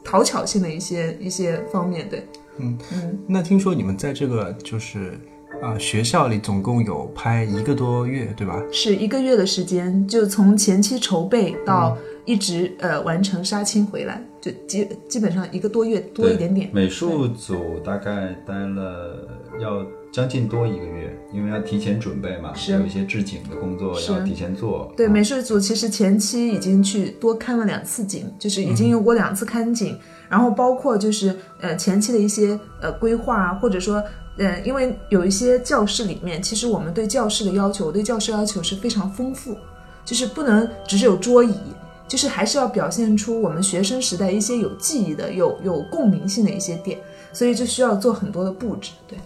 [0.05, 2.27] 讨巧性的一些一些方面，对。
[2.59, 5.13] 嗯嗯那听说你们在这个就是
[5.63, 8.63] 啊、学校里总共有拍一个多月，对吧？
[8.71, 16.69] 是一个月的时间，就从前期筹备到一直、呃完成杀青回来，就基基本上一个多月多一点点。
[16.75, 19.27] 美术组大概待了
[19.59, 24.91] 要将近多一个月，因为要提前准备嘛，是有一些置景的工作要提前做。
[24.97, 29.99] 对，啊美术组其实前期已经去多看了两次景，就是已经有过两次看景，
[30.31, 34.03] 然后包括就是呃前期的一些呃规划啊，或者说
[34.39, 39.55] 呃，因为有一些教室里面，其实我们对教室的要求，我对教室要求是非常丰富，
[40.03, 41.53] 就是不能只是有桌椅。
[42.09, 46.99] 就是还是要表现出我们学生时代一些有记忆的、有有共鸣性的一些点，
[47.35, 48.93] 所以就需要做很多的布置。
[49.09, 49.19] 对，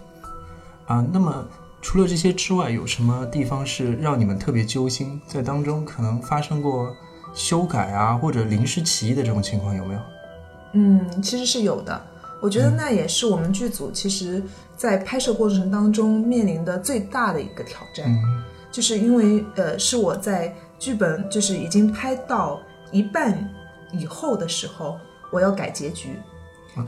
[0.90, 1.46] 啊，那么
[1.80, 5.20] 除了这些之外，有什么地方是让你们特别揪心？
[5.24, 6.92] 在当中可能发生过
[7.32, 10.00] 修改啊，或者临时起意的这种情况有没有？
[10.72, 12.00] 嗯，其实是有的。
[12.40, 14.42] 我觉得那也是我们剧组其实
[14.76, 23.48] 在拍摄过程当中面临的最大的一个挑战，嗯就是因为呃是我在剧本就是已经拍到一半
[23.92, 24.98] 以后的时候，
[25.30, 26.18] 我要改结局，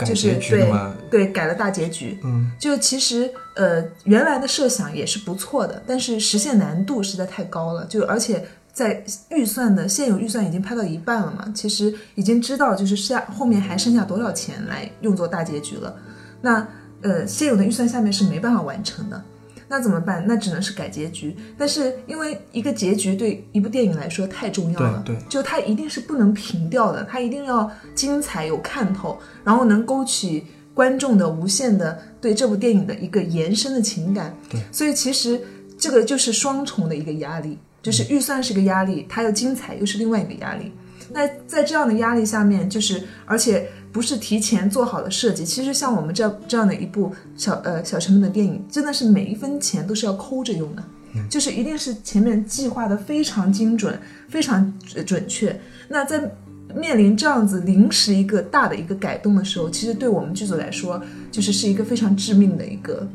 [0.05, 0.73] 就是对
[1.11, 2.19] 对改了大结局。
[2.25, 8.45] 嗯，就其实呃原来的设想也是不错的，但是实现难度实在太高了，就而且。
[8.75, 15.95] 在预算的现有预算已经拍到一半了嘛，其实已经知道就是下后面还剩下多少钱来用作大结局了。
[16.41, 16.67] 那
[17.03, 19.23] 呃现有的预算下面是没办法完成的，
[19.73, 20.23] 那怎么办？
[20.29, 21.35] 那只能是改结局。
[21.57, 34.37] 但是因为一个结局对一部电影来说太重要了，对对就它一定是不能平掉的，它一定要精彩有看头，然后能勾起观众的无限的对这部电影的一个延伸的情感。
[34.51, 35.41] 对，所以其实
[35.79, 40.71] 这个就是双重的一个压力，就是预算是个压力，它要精彩又是另外一个压力。
[41.13, 50.83] 那在这样的压力下面，就是而且不是提前做好的设计，其实像我们这这样的一部小呃小成本的电影，真的是每一分钱都是要抠着用的，
[51.29, 53.99] 就是一定是前面计划的非常精准、
[54.29, 55.59] 非常呃准确。
[55.89, 56.31] 那在
[56.75, 63.07] 面临这样子临时一个大的一个改动的时候，其实对我们剧组来说，就是是一个非常致命的一个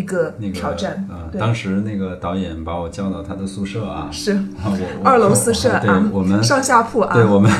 [0.00, 1.06] 一个那个挑战。
[1.10, 4.38] 呃，当时那个导演把我叫到他的宿舍啊，是
[5.04, 7.52] 二楼宿舍对啊，我们 上下铺啊，对 我们，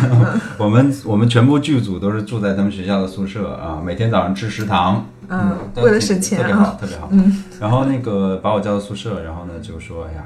[0.58, 7.08] 我们我们全部剧组都是住在他们学校的宿舍啊，每天早上吃食堂，嗯为了省钱啊特别好，特别好。
[7.12, 10.24] 嗯，然后那个把我叫到宿舍，然后呢就说，哎呀，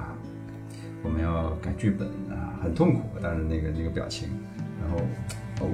[1.02, 4.28] 我们要改剧本啊，很痛苦，当时那个那个表情，
[4.80, 5.04] 然后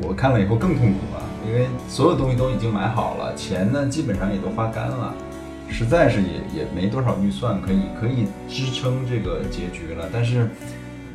[0.08, 5.14] 我看了以后更痛苦啊，因为所有东西都已经买好了，钱呢基本上也都花干了。
[5.70, 10.48] 实在是也也没多少预算可以可以支撑这个结局了，但是，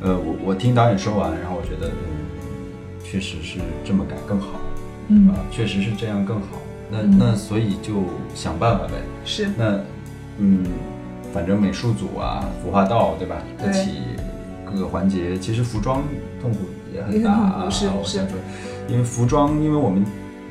[0.00, 4.60] 呃，我我听导演说完，然后我觉得，嗯，确实是这么改更好，
[5.08, 6.46] 嗯啊，确实是这样更好。
[6.90, 8.94] 那那所以就想办法呗。
[9.24, 9.80] 是那，
[10.38, 10.64] 嗯，
[11.32, 13.36] 反正美术组啊，服化道对吧？
[13.58, 14.02] 对一起
[14.64, 16.02] 各个环节，其实服装
[16.40, 16.58] 痛苦
[16.92, 17.52] 也也很很大啊。
[17.52, 18.38] 痛苦是是我想说，
[18.88, 20.04] 因为服装，因为我们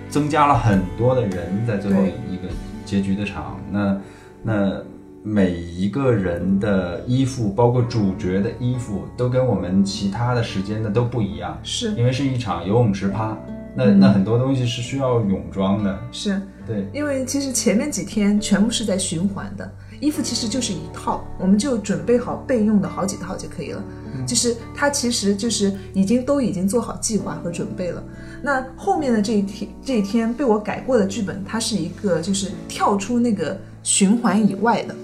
[0.09, 2.49] 增加了很多的人在最后一个
[2.85, 3.97] 结局的场，那
[4.43, 4.81] 那
[5.23, 11.91] 每一个人的衣服，包括主角的衣服，都跟我们其他的时间的都不一样，是。
[11.95, 13.35] 因为是一场游泳池趴，
[13.75, 13.99] 那、嗯。
[13.99, 16.87] 那很多东西是需要泳装的，是，对。
[16.93, 19.69] 因为其实前面几天全部是在循环的，
[19.99, 23.83] 衣服其实就是一套，我们就准备好备用的好几套就可以了。
[24.25, 28.03] 就是他其实就是已经都已经做好计划和准备了。
[28.41, 34.95] 那后面的这一天这一天被我改过的剧本，它是一个就是跳出那个循环以外的，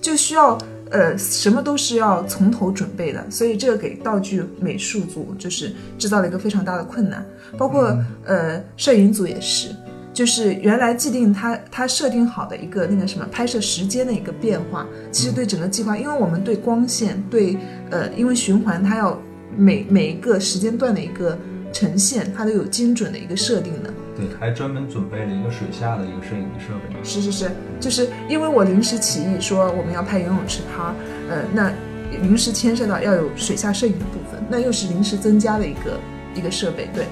[0.00, 0.58] 就需要
[0.90, 7.24] 呃什么都是要从头准备的，所以这个给道具美术组就是制造了一个非常大的困难，
[7.56, 9.68] 包括呃摄影组也是。
[10.12, 17.56] 就是原来既定它它设定好的一个那个什么拍摄时间的一个变化，其实对整个计划，因为我们对光线对
[17.90, 19.18] 呃，因为循环它要
[19.56, 21.38] 每每一个时间段的一个
[21.72, 23.92] 呈现，它都有精准的一个设定的。
[24.16, 26.96] 对，还专门准备了一个水下的一个摄影的设备。
[27.04, 30.92] 是是是，就是因为我临时起意说我们要拍游泳池趴，
[31.30, 31.72] 呃，那
[32.20, 35.98] 临时牵涉到要有水下摄影的部分，那又是临时增加的一个
[36.34, 37.06] 一个设备，对。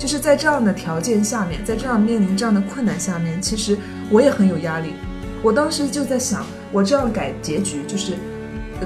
[0.00, 3.76] 就是在这样的条件下面，在这样面临这样的困难下面，其实
[4.08, 4.94] 我也很有压力。
[5.42, 8.14] 我当时就在想，我这样改结局，就是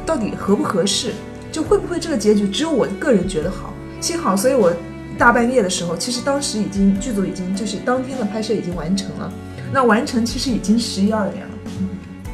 [0.04, 1.12] 到底合不合适？
[1.52, 3.72] 就会不会这个结局只有我个人觉得好？
[4.00, 4.72] 幸好，所以我
[5.16, 9.32] 大半夜的时候，其实当时已经剧组已经就是当天的拍摄已经完成了。
[9.72, 11.54] 那完成其实已经十一二点了，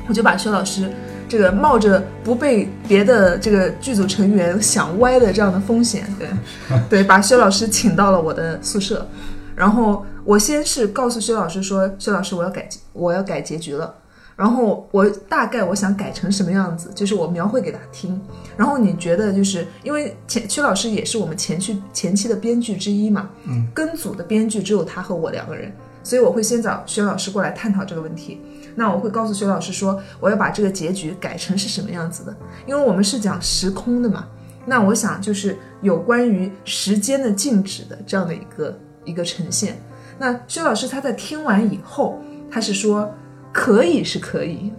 [0.08, 0.90] 我就把薛老师。
[1.30, 6.28] 这个冒着不被别的这个剧组成员想歪的这样的风险，对，
[6.90, 9.06] 对，把薛老师请到了我的宿舍，
[9.54, 13.94] 然后我先是告诉薛老师说，薛老师我要改我要改结局了，
[14.34, 18.20] 然后我大概我想改成什么样子，就是我描绘给他听，
[18.56, 28.40] 然后你觉得就是因为前薛老师也是我们前期前期的编剧之一嘛，嗯，跟组的编剧只有他和我两个人，所以我会先找薛老师过来探讨这个问题。
[28.74, 34.26] 那我会告诉薛老师说，我要把这个结局改成是什么样子的，因为我们是讲时空的嘛。
[34.66, 39.80] 那我想就是有关于时间的静止的这样的一个一个呈现。
[40.18, 43.12] 那薛老师他在听完以后，他是说
[43.52, 44.70] 可以是可以，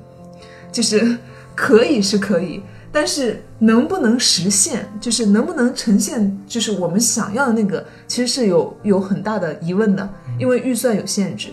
[0.72, 1.18] 就是
[1.56, 11.50] 可以是可以，但是能不能实现，就是能不能呈现，就是我们想要的那个，其实是有有很大的疑问的，因为预算有限制。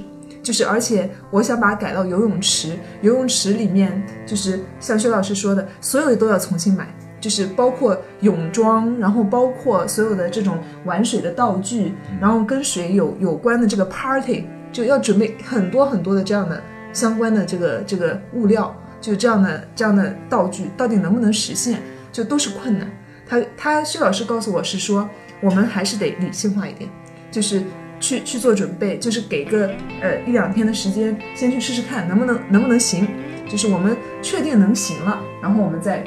[0.49, 2.75] 就是，而且我想把它改到游泳池。
[3.03, 6.87] 游泳池里面，就是像薛老师说的，所有的都要重新买，
[7.21, 16.63] 就是包括泳装，然后包括所有的这种玩水的道具，然后跟水有有关的这个 party，就要准备很多很多的这样的
[16.95, 22.91] 相关的这个这个物料，就这样的这样的道具，到底能不能实现，就都是困难。
[23.27, 25.07] 他他薛老师告诉我是说，
[25.43, 26.89] 我们还是得理性化一点，
[27.31, 27.63] 就是。
[28.01, 33.07] 去去做准备，就是给个呃一两天的时间，先去试试看能不能能不能行。
[33.49, 36.05] 就是我们确定能行了，然后我们再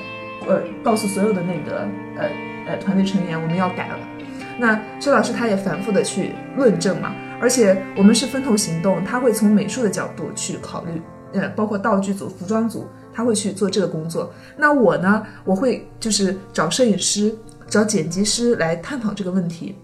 [0.47, 2.29] 呃告诉所有的那个呃
[2.67, 3.97] 呃团队成员我们要改了。
[4.59, 11.01] 那薛老师他也反复的去论证嘛，而且我们是分头行动，他会从美术的角度去考虑，
[11.33, 14.31] 呃包括道具组、服装组，他会去做这个工作。
[14.55, 17.35] 那我呢，我会就是找摄影师、
[17.67, 19.75] 找剪辑师来探讨这个问题。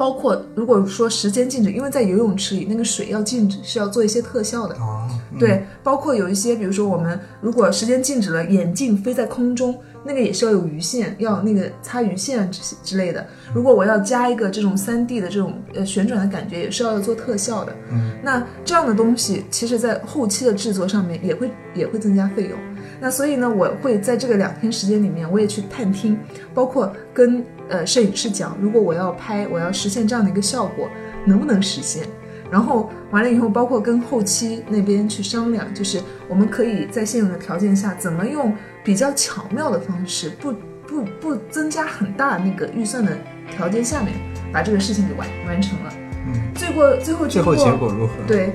[0.00, 4.74] 包括如果说时间静止，因为在游泳池里那个水要静止，是要做一些特效的。
[4.76, 5.06] 哦，
[5.38, 13.26] 对，包括有一些，比如说我们如果时间静止了，眼镜飞在空中，那个也是要有鱼线，要那个擦鱼线之之类的。
[13.52, 17.76] 如果我要加一个这种三 D 的这种呃旋转的感觉，也是要做特效的。
[17.92, 22.58] 嗯，那这样的东西，其实在后期的制作上面也会也会增加费用。
[22.98, 26.18] 那所以呢，我会在这个两天时间里面，我也去探听，
[26.54, 30.88] 包括跟呃摄影师讲，如果我要拍，我要实现这样的一个效果，
[31.24, 32.04] 能不能实现？
[32.50, 38.52] 然后完了以后，包括跟后期那边去商量，就是我们可以在现有的条件下，怎么用
[38.82, 40.52] 比较巧妙的方式，不
[40.86, 43.16] 不不增加很大那个预算的
[43.56, 44.14] 条件下面，
[44.52, 45.92] 把这个事情给完完成了。
[46.26, 48.12] 嗯，最过最后最后结果如何？
[48.26, 48.52] 对，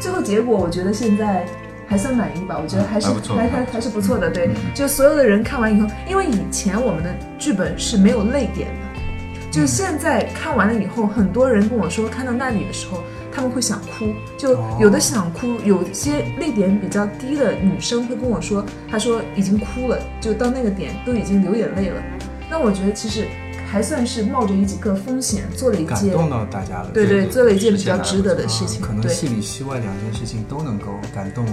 [0.00, 1.46] 最后结果我觉得现在。
[1.94, 4.28] 还算满意吧，我觉得还是还还还是不错的。
[4.28, 22.02] 对，就所有的人看完以后，因为以前我们的剧本是没有泪点的，就现在看完了以后，很多人跟我说，看到那里的时候他们会想哭，就有的想哭，有些泪点比较低的女生会跟我说，她说已经哭了，就到那个点都已经流眼泪了。
[22.50, 23.28] 那我觉得其实
[23.74, 28.80] 还算是冒着一几个风险做了一件感动到大家了，对对，做了一件比较值得的事情。
[28.80, 31.44] 可能戏里戏外两件事情都能够感动。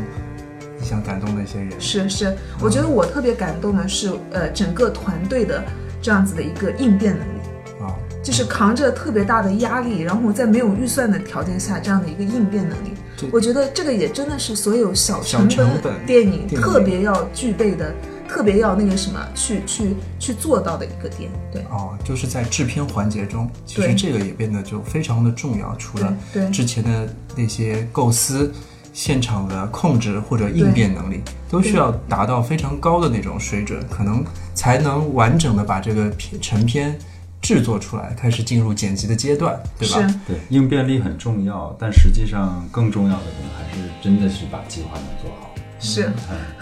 [0.80, 5.64] 你想感动那些人是是，我觉得我特别感动的是，呃，整个团队的
[6.00, 7.40] 这样子的一个应变能力
[7.82, 12.94] 啊，就是扛着特别大的压力，然后在没有预算的条件下这样的一个应变能力。
[13.32, 15.48] 我觉得这个也真的是所有小成
[15.82, 17.92] 本电影特别要具备的，
[18.32, 21.30] 特别要那个什么去去去做到的一个点。
[21.52, 25.76] 对哦，就是在制片环节中，其实这个也变得就非常的重要。
[25.76, 26.16] 除了
[26.52, 28.54] 之前的那些构思。
[28.94, 34.22] 现场的控制或者应变能力都需要达到非常高的那种水准，可能
[34.54, 37.00] 才能完整的把这个片成片
[37.42, 40.20] 制作出来，开始进入剪辑的阶段，对吧？
[40.28, 45.51] 对，应变力很重要，但实际上更重要的人还是真的是把计划能做好。
[45.82, 46.10] 是，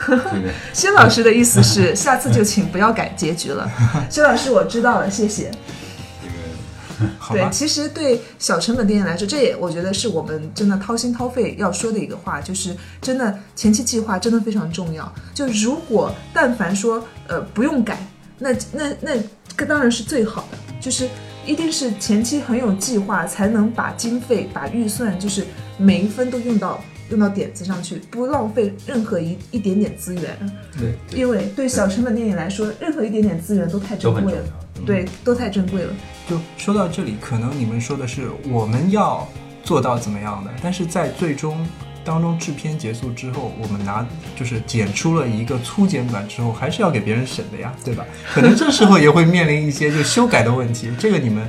[0.08, 3.70] 这个 薛老师的意思是， 下次就请不要改结局了。
[4.10, 5.52] 薛老师，我知道了，谢谢。
[6.22, 6.28] 这
[7.36, 15.14] 个对，其实对小成本电影来说，这也我觉得是我们真的掏心掏肺要说的一个话，就是真的前期计划真的非常重要。
[15.34, 17.98] 就如果但凡说呃不用改，
[18.38, 19.12] 那那那
[19.58, 21.08] 这当然是最好的，就是
[21.46, 25.46] 一定是前期很有计划，才能把经费、把预算，就是
[25.78, 30.24] 每一分都用到用到点子上去，不浪费任何一一点点资源。
[30.78, 34.44] 对，对因为对小成本电影来说，任何一点点资源都太珍贵了，
[34.86, 35.94] 对，都太珍贵了。
[36.30, 39.28] 就说到这里，可能你们说的是我们要
[39.64, 41.68] 做到怎么样的，但是在最终
[42.06, 48.06] 当中制片结束之后，我们拿就是剪出了一个粗剪版之后，还是要给别人审的呀，对吧？
[48.34, 50.90] 可能这时候也会面临一些就修改的问题。
[50.98, 51.48] 这个你们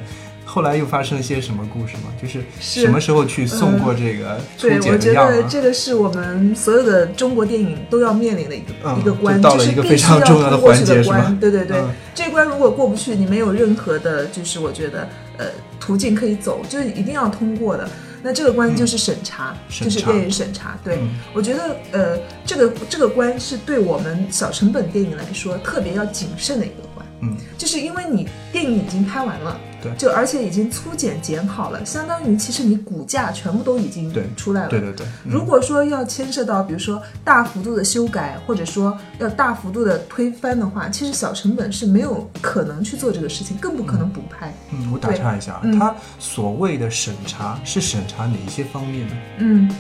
[0.51, 2.13] 后来又发生了些什么故事吗？
[2.21, 5.15] 就是是什么时候去送过这个粗对，我觉？
[5.15, 11.41] 得这个是我们所有的中国电影都要面临的一个、嗯一个关，就到了是一个非必须要常重要的通过去环节是吧的关。
[11.41, 15.47] 对对对，嗯这关如果过不去，你没有任何的，就是我觉得呃
[15.79, 17.89] 途径可以走，就是一定要通过的。
[18.23, 20.77] 那这个关就是审查，就是电影审查。
[20.83, 27.07] 对，嗯我觉得呃这个这个关是对我们小成本电影来说特别要谨慎的一个关。
[27.21, 34.69] 嗯，就是因为你电影已经拍完了，对就而且已经粗剪剪好了，相当于其实你骨架全部都已经对出来了。
[34.69, 44.53] 对对对，嗯如果说要牵涉到，比如说大幅度的修改，或者说要大幅度的推翻的话，其实小成本是没有可能去做这个事情，更不可能补拍。
[44.73, 49.15] 嗯，我打岔一下它所谓的审查是审查哪一些方面呢？
[49.39, 49.71] 嗯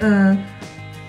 [0.00, 0.44] 嗯、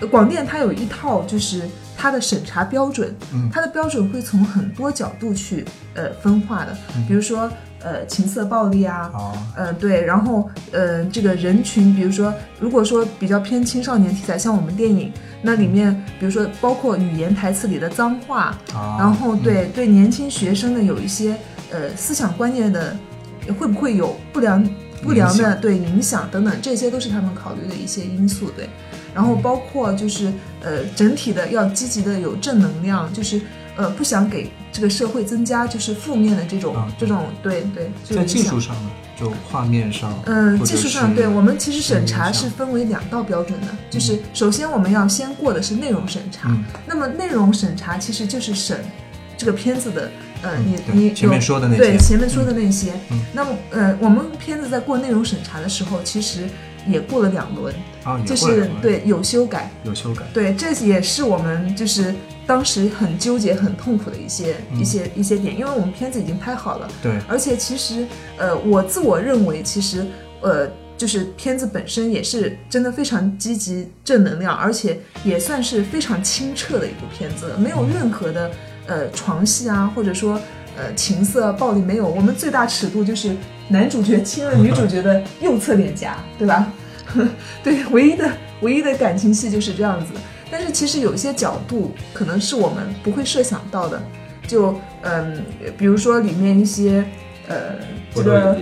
[0.00, 5.64] 呃广电它有一套就是它的审查标准，嗯它的标准会从很多角度去
[5.94, 6.76] 呃分化的，
[7.06, 7.48] 比如说
[7.84, 15.12] 呃情色暴力啊，哦，呃，对，然后呃，这个人群，比如说，如果说比较偏青少年题材，像我们电影，
[15.42, 21.36] 那里面比如说包括语言台词里的脏话，啊然后对、对年轻学生的有一些
[21.70, 22.96] 呃思想观念的，
[23.58, 24.62] 会不会有不良
[25.02, 28.68] 不良的影对影响等等，这些都是他们考虑的一些因素，对。
[29.14, 33.40] 然后包括就是呃整体的要积极的有正能量，就是
[33.76, 46.64] 呃不想给这个社会增加就是负面的这种、啊这种对对这在技术上呢，就画面上，嗯，技术上，对我们其实审查是分为两道标准的，就是首先我们要先过的是内容审查，嗯。
[46.86, 48.82] 那么内容审查其实就是审
[49.36, 50.10] 这个片子的，
[50.40, 53.20] 呃，嗯你你对前面说的那些对前面说的那些，嗯。
[53.34, 56.48] 那么呃，我们片子在过内容审查的时候，其实
[56.86, 57.74] 也过了两轮，
[58.04, 62.14] 啊，就是对有修改，有修改，对，这也是我们就是
[62.46, 68.06] 当时很纠结、很痛苦的一些、嗯一些一些点，因为我们片子已经拍好了，对，而且其实，
[68.36, 70.06] 呃，我自我认为，其实，
[70.40, 78.50] 呃，就是片子本身也是真的非常积极、正能量，而且也算是非常清澈的一部片子，没有任何的
[78.86, 80.40] 呃床戏啊，或者说
[80.76, 82.06] 呃情色、暴力没有。
[82.06, 83.34] 我们最大尺度就是
[83.72, 86.70] 男主角亲了女主角的右侧脸颊， 对吧？
[87.64, 90.12] 对，唯一的唯一的感情戏就是这样子。
[90.50, 94.00] 但是其实有些角度可能是我们不会设想到的，
[94.46, 95.42] 就嗯，
[95.78, 97.04] 比如说里面一些
[97.48, 97.56] 呃，
[98.14, 98.58] 这个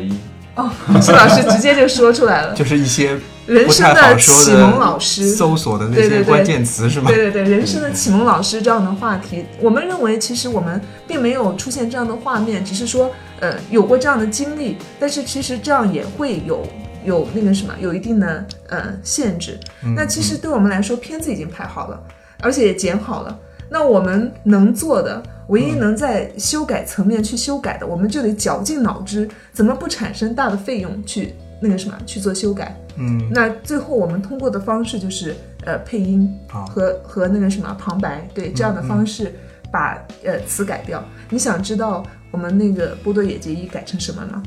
[0.55, 0.71] 哦，
[1.03, 7.11] 施老师直接就说出来了， 就是一些人生的启蒙老师，搜索的那些关键词是吗？
[7.11, 16.67] 对对对，人生的启蒙老师这样的话题，我们认为其实我们并没有出现这样的画面，只是说呃有过这样的经历，但是其实这样也会有
[17.05, 19.59] 有那个什么，有一定的呃限制。
[19.85, 22.03] 嗯那其实对我们来说，片子已经拍好了，
[22.41, 23.39] 而且也剪好了。
[23.73, 32.77] 那我们能做的，唯一能在修改层面去修改的，我们就得绞尽脑汁，怎么不产生大的费用去那个什么去做修改。
[32.97, 39.33] 嗯，那最后我们通过的方式就是呃配音好和和那个什么旁白，对这样的方式
[39.71, 41.03] 把呃词改掉。
[41.29, 44.43] 你想知道我们那个波多野结衣改成什么了？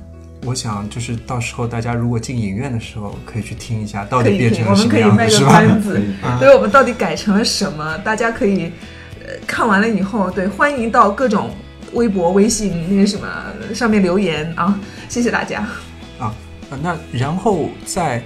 [0.46, 5.54] 我想就是到时候大家如果进影院的时候，可以去听一下，到底变成了什我们可以么样子，是卖个吧？
[5.54, 6.02] 关子
[6.40, 7.98] 可以，我们到底改成了什么？
[8.00, 8.72] 大家可以
[9.26, 11.50] 呃看完了以后，对欢迎到各种
[11.94, 13.26] 微博、微信那个什么
[13.74, 14.78] 上面留言啊，
[15.08, 15.60] 谢谢大家。
[16.20, 16.36] 啊，
[16.70, 18.22] 呃那然后在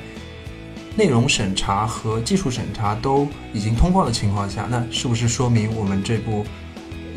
[0.96, 6.44] 内容审查和技术审查都已经通过的情况下，那是不是说明我们这部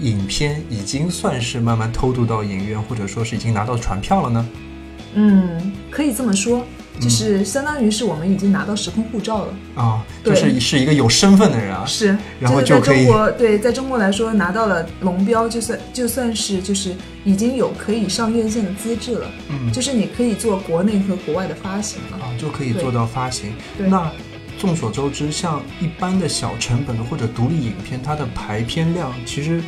[0.01, 4.48] 影片已经算是慢慢偷渡到影院，或者说是已经拿到传票了呢？
[5.14, 6.64] 嗯，可以这么说，
[7.01, 9.55] 就是相当于是我们已经拿到时空护照了。
[9.74, 11.84] 啊，就是是一个有身份的人啊。
[11.84, 16.94] 是，然后就可以中国对，在中国来说拿到了龙标，就算就算是就是
[17.24, 22.18] 已经有可以上院线的资质了，嗯就是你可以做国内和国外的发行了。
[22.18, 23.53] 啊，就可以做到发行。
[23.76, 24.09] 对那
[24.61, 29.61] 众所周知，像一般的小成本的或者独立影片，它的排片量其实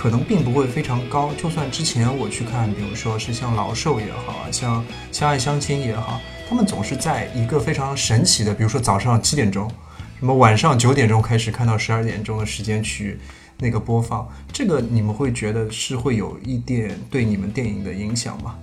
[0.00, 1.30] 可能并不会非常高。
[1.34, 4.82] 就算之前我去看，比如说是像老寿也好啊，像
[5.12, 9.70] 相爱相亲也好，他们总是在一个非常神奇的，比如说早上七点钟，
[10.18, 13.20] 什么晚上九点钟开始看到十二点钟的时间去
[13.58, 14.26] 那个播放。
[14.50, 18.54] 这个你们会觉得是会有一点对你们电影的影响吗？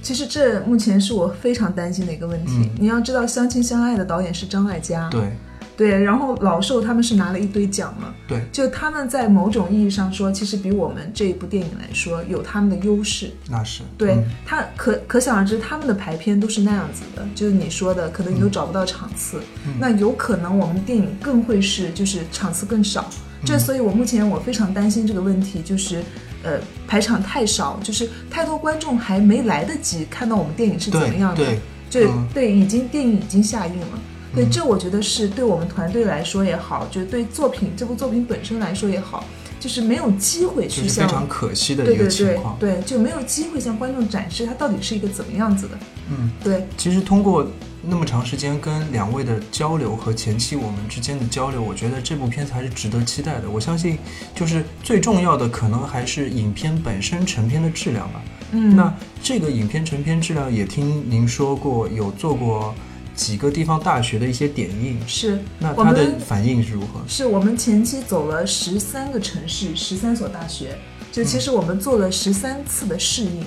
[0.00, 2.70] 其实这目前是我非常担心的一个问题。
[2.80, 5.30] 你要知道，《相亲相爱》的导演是张艾嘉，对
[5.82, 13.32] 对，然后老寿他们是拿了一堆奖了，对，就他们在某种意义上说，其实比我们这一部电影来说有他们的优势。
[13.50, 19.40] 那是对嗯他可可想而知，他们的排片都是那样子的，就是你说的，可能你都找不到场次。
[19.80, 23.10] 那有可能我们电影更会是就是场次更少。
[23.44, 26.00] 这所以，我目前我非常担心这个问题，就是
[26.44, 31.44] 呃排场太少，就是太多观众还没来得及看到我们电影是怎么样的，
[31.90, 33.98] 对，对已经电影已经下映了。
[34.34, 39.24] 对，这我觉得是对我们团队来说也好，就是对作品这部作品本身来说也好，
[39.60, 42.56] 就是没有机会去向非常可惜的一个对对对情况。
[42.58, 45.78] 对，就没有机会向观众展示它到底是一个怎么样子的。
[46.10, 47.46] 嗯，对，其实通过
[47.82, 53.50] 那么长时间跟两位的交流和前期我们之间的交流，我觉得这部片子还是值得期待的。
[53.50, 53.98] 我相信，
[54.34, 58.22] 就是最重要的可能还是影片本身成片的质量吧。
[58.52, 62.74] 嗯，那这个影片成片质量，也听您说过有做过
[63.14, 67.00] 几个地方大学的一些点映，是那它的反应是如何？
[67.06, 70.76] 是我们前期走了十三个城市，十三所大学，
[71.10, 73.44] 就其实我们做了十三次的试映。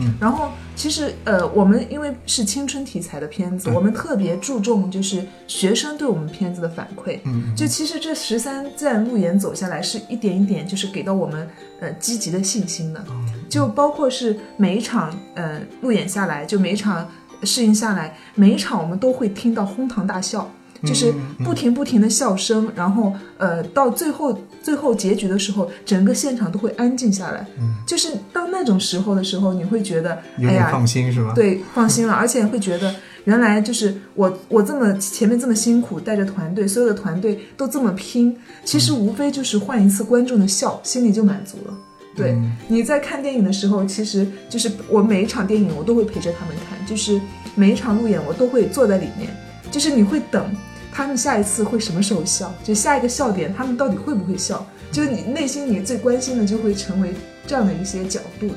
[0.00, 7.18] 嗯，然后其实呃，我们因为是青春题材的片子，对我们特别注重就是学生对我们片子的反馈。
[7.24, 11.48] 嗯，就其实这十三站路演走下来，是一点一点就是给到我们
[11.80, 13.04] 呃积极的信心的。
[13.48, 17.08] 就包括是每一场呃路演下来，就每一场
[17.42, 20.50] 试映下来，每一场我们都会听到哄堂大笑。
[20.84, 21.12] 就是
[21.42, 27.44] 不停不停的笑声，然后呃，到最后最后结局的时候，整个现场都会安静下来。
[27.84, 41.74] 就是到那种时候的时候，你会觉得，有点哎呀，放心是吧？，对，放心了， 而且会觉得原来就是我我这么前面这么辛苦带着团队，所有的团队都这么拼，其实无非就是换一次观众的笑，心里就满足了。
[42.14, 47.20] 对，嗯你在看电影的时候，其实就是我每一场电影我都会陪着他们看，就是
[47.54, 49.28] 每一场路演我都会坐在里面，
[49.70, 50.54] 就是你会等
[50.90, 57.14] 他们下一次会什么时候笑，就下一个笑点他们到底会不会笑，就是你内心你最关心的就会成为
[57.46, 58.56] 这样的一些角度的。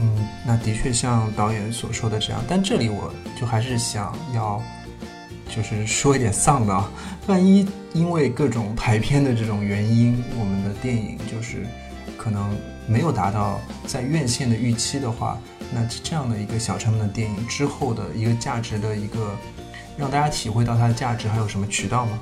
[0.00, 4.62] 嗯，那的确像导演所说的这样，但这里我就还是想要，
[5.54, 6.90] 就是说一点丧的啊。
[7.26, 11.66] 万一因为各种排片的这种原因，我们的电影就是
[12.16, 12.56] 可能
[12.88, 15.38] 没有达到在院线的预期的话，
[15.72, 19.36] 那这样的一个小成本的电影之后的一个价值的一个，
[19.96, 22.18] 让大家体会到它的价值，还有什么渠道吗？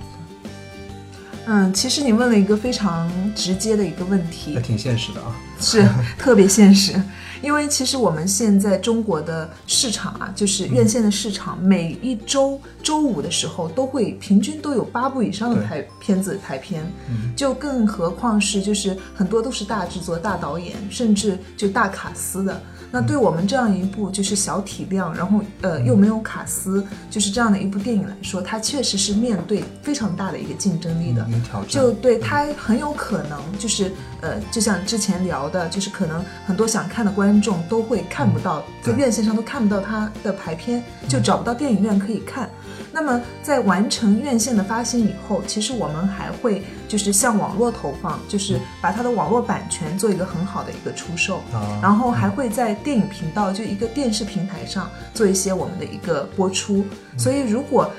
[1.51, 5.35] 嗯，其实你问了一个非常直接的一个问题还，挺现实的啊。
[5.59, 5.83] 是
[6.19, 7.03] 特别现实，
[7.41, 22.63] 因为其实我们现在中国的市场啊，就是院线的市场，每一周周五的时候都会平均都有八部以上的对排片子排片，嗯就更何况是就是很多都是大制作、大导演，甚至就大卡司的。
[22.91, 31.27] 那对我们这样一部就是小体量，然后呃又没有卡司，就是这样的一部电影来说，它确实是面对非常大的一个竞争力的。
[31.69, 42.49] 就对它很有可能就是呃，就像之前聊的，就是可能很多想看的观众都会看不到，在院线上都看不到它的排片，就找不到电影院可以看。
[42.91, 56.85] 那么在完成院线的发行以后，其实我们还会就是向网络投放，就是把它的网络版权做一个很好的一个出售，啊然后还会在电影频道就一个电视平台上做一些我们的一个播出。
[57.17, 57.91] 所以如果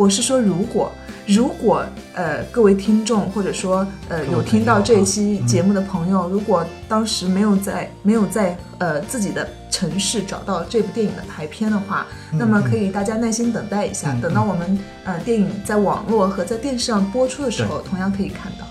[0.00, 0.90] 我是说如果。
[1.26, 1.84] 如果
[2.14, 18.66] 呃各位听众或者说呃有听到这一期节目的朋友，如果当时没有在没有在呃自己的城市找到这部电影的排片的话，那么可以大家耐心等待一下，嗯等到我们呃电影在网络和在电视上播出的时候，同样可以看到。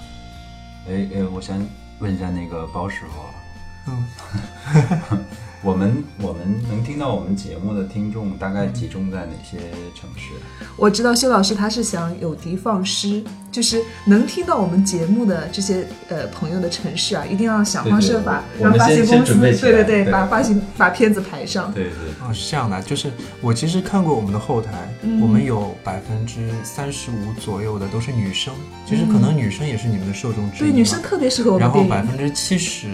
[0.89, 1.55] 哎哎，我想
[1.99, 3.05] 问一下那个包师
[3.85, 5.25] 傅，嗯，
[5.61, 9.57] 我们我们能听到我们节目的听众大概集中在哪些
[9.93, 10.31] 城市？
[10.77, 21.73] 我知道修老师他是想有的放矢，就是能听到我们节目的这些呃朋友的城市啊，一定要想方设法让发行公司对对对，对把发行把片子排上。
[21.73, 21.91] 对对，
[22.25, 28.53] 哦，是这样的，就是我其实看过我们的后台，嗯我们有百分之三十五左右的都是女生，
[28.87, 30.71] 其实可能女生也是你们的受众之一嘛。
[30.71, 31.83] 对，女生特别适合我们然后。
[31.89, 32.87] 百分之七十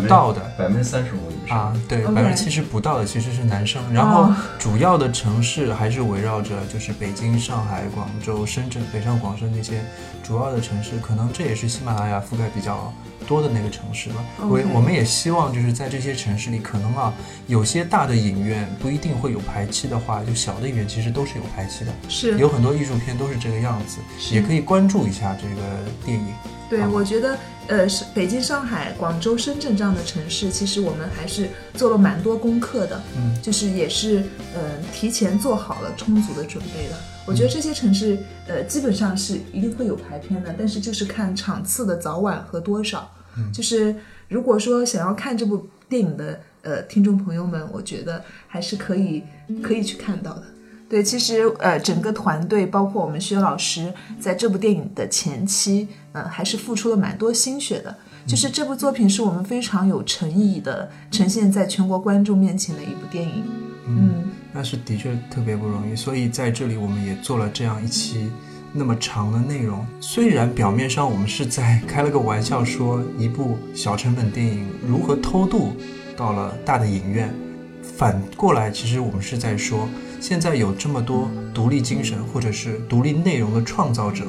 [0.00, 0.40] 不到的。
[0.58, 1.58] 百分之三十五以上。
[1.58, 3.82] 啊，对，百分之七十不到的其实是男生。
[3.92, 4.36] 然后哦。
[4.58, 9.80] 主要的城市还是围绕着就是北京、上海、广州、深圳、北上广深那些
[10.22, 14.24] 主要的城市，可能这也是喜马拉雅覆盖比较多的那个城市吧。
[14.38, 17.12] 我我们也希望就是在这些城市里，可能啊
[17.46, 21.92] 有些大的影院不一定会有排期的话，就小的影院其实都是有排期的。
[22.08, 23.98] 是有很多艺术片都是这个样子，
[24.34, 25.62] 也可以关注一下这个
[26.04, 26.26] 电影。
[26.68, 34.60] 对，我觉得，呃，是北京、上海、广州、深圳这样的城市，其实我们还是做了蛮多功课的，嗯，就是也是，呃，
[34.90, 36.96] 提前做好了充足的准备的。
[37.26, 43.10] 我觉得这些城市，呃，基本上是一定会有排片的，但是就是看场次的早晚和多少。
[43.36, 43.96] 嗯就是
[44.28, 49.22] 如果说想要看这部电影的，呃，听众朋友们，我觉得还是可以
[49.62, 50.44] 可以去看到的。
[50.88, 57.96] 对，其实呃，整个团队包括我们薛老师，在这部电影的前期，呃，还是付出了蛮多心血的。
[58.26, 63.44] 就是这部作品是我们非常有诚意的呈现在全国观众面前的一部电影。
[63.86, 68.30] 嗯，那是的确特别不容易，所以在这里我们也做了这样一期
[68.72, 69.84] 那么长的内容。
[69.98, 75.72] 虽然表面上我们是在 开了个玩笑，说一部小成本电影如何偷渡
[76.16, 77.34] 到了大的影院，
[77.82, 79.88] 反过来其实我们是在说，
[80.20, 84.24] 现在有这么多独立精神或者是独立内容的创造者，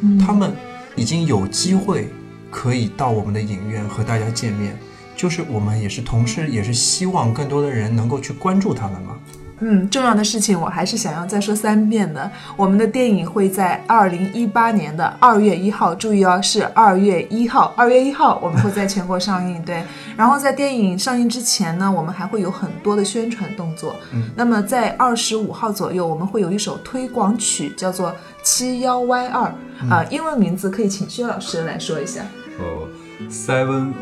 [0.00, 0.52] 嗯他们
[0.96, 2.08] 已经有机会
[2.50, 4.78] 可以到我们的影院和大家见面。
[5.14, 9.18] 就是我们也是同时也是希望更多的人能够去关注他们嘛，
[9.64, 12.28] 嗯，重要的事情我还是想要再说三遍的。
[12.56, 19.62] 我们的电影会在二零一八年的二月一号，注意哦，是二月一号，二月一号我们会在全国上映。
[19.64, 19.84] 对，
[20.16, 23.94] 然后在电影上映之前呢，我们还会有很多的宣传动作。
[24.12, 28.10] 嗯，那么在二十五号左右，我们会有一首推广曲，叫做
[28.42, 29.54] 《七幺 Y 二》
[29.88, 32.22] 啊，英文名字可以请薛老师来说一下。
[32.58, 32.88] 哦
[33.30, 33.92] ，Seven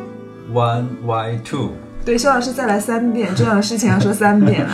[0.50, 1.72] One Y Two。
[2.04, 4.66] 对，薛老师再来三遍，重要的事情要说三遍。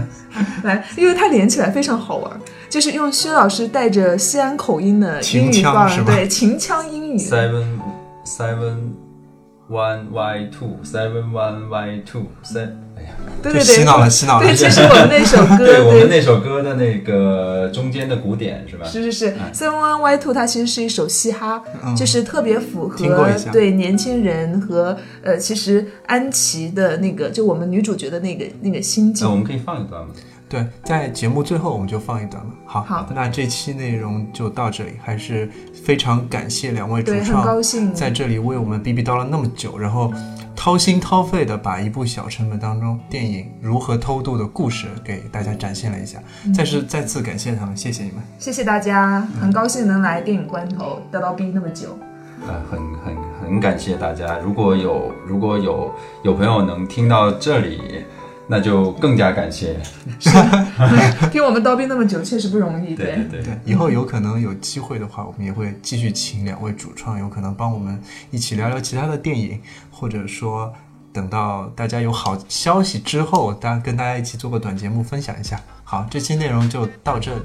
[0.62, 7.18] 来，因为它连起来非常好玩，就是用薛老师带着西安口音的英语秦腔范儿，对，秦腔英语。
[7.18, 7.64] Seven
[8.24, 8.92] Seven
[9.70, 12.85] One Y Two Seven One Y Two 三，哎呀，
[13.42, 18.86] 对对对，洗脑了洗脑了对，其实我们那首歌， 对我们那首歌的那个中间的鼓点是吧？
[18.86, 21.62] 是是是，Seven One Y Two，它其实是一首嘻哈，
[21.96, 29.30] 就是特别符合对年轻人和呃，其实安琪的那个，就我们女主角的那个那个心境那。
[29.30, 30.08] 我们可以放一段吗？
[30.48, 32.50] 对，在节目最后我们就放一段了。
[32.64, 35.48] 好，好那这期内容就到这里，还是
[35.84, 37.92] 非常感谢两位主对，很创高兴。
[37.92, 40.12] 在这里为我们逼逼叨了那么久，然后
[40.56, 46.18] 掏心掏肺的把一部小成本当中电影如何偷渡的故事给大家展现了一下。
[46.44, 48.20] 嗯再是再次感谢他们，谢谢你们。
[48.38, 51.96] 谢谢大家，很高兴能来电影关头得到逼那么久。
[52.46, 54.38] 呃，很很很感谢大家。
[54.38, 55.92] 如果有如果有
[56.22, 58.04] 有朋友能听到这里，
[58.48, 59.76] 那就更加感谢。
[61.30, 62.94] 听我们叨逼那么久，确实不容易。
[62.94, 70.72] 对对对，对，以后有可能有机会的话，我们也会继续请两位主创，有可能帮我们一起聊聊其他的电影，或者说
[71.12, 75.60] 等到大家有好消息之后，大家跟大家一起做个短节目分享一下。
[75.82, 77.42] 好，这期内容就到这里，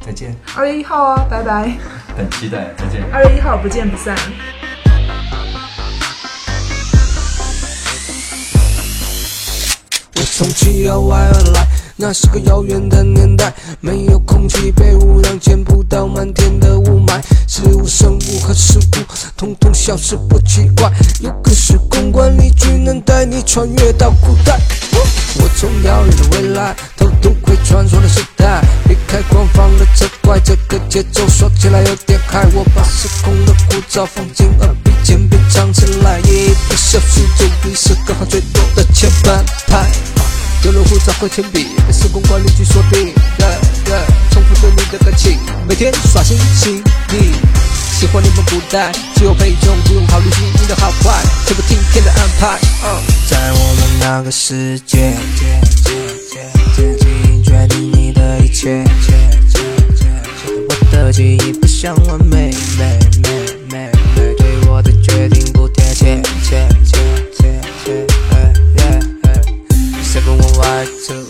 [0.00, 0.34] 再见。
[0.56, 1.76] 二月一号啊，拜拜。
[2.16, 3.02] 很期待，再见。
[3.12, 4.16] 二月一号不见不散。
[10.38, 11.66] 从七幺外而来，
[11.96, 19.00] 那是个遥远的年代，没有空气被污染，见不到满天的雾霾，事物、生物和事故
[19.36, 20.88] 统统消失不奇怪。
[21.18, 24.60] 有个时空管理局能带你穿越到古代。
[25.40, 32.46] 我从遥远的未来偷渡回传说的时代，避开官方的责怪，这个节奏说起来有点嗨。
[32.54, 39.84] 我把时空的枯燥放进耳鼻间，别唱起来，一不小心就遗失刚好最多的前半拍。
[40.62, 43.14] 丢了护照和铅笔，被时空管理局锁定。
[44.30, 46.82] 重复对你的感情，每天刷新心
[47.12, 47.32] 意。
[47.98, 50.26] 喜欢你们不带，只有配重，不用考虑
[50.60, 52.58] 你的好坏，全部听天的安排。
[53.28, 55.16] 在我们那个世界，
[55.84, 58.84] 记忆决定你的一切。
[60.68, 62.50] 我的记忆不像完，美
[70.86, 71.24] two，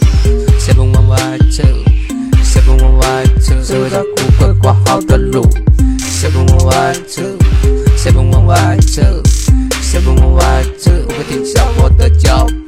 [0.59, 4.03] 谁不玩 Y 谁不玩 Y 谁会照
[4.61, 5.47] 顾好的路？
[5.99, 6.95] 谁不玩 Y
[7.97, 8.81] 谁不玩 Y
[9.81, 10.65] 谁不玩 Y
[11.07, 12.47] 我会停下我的脚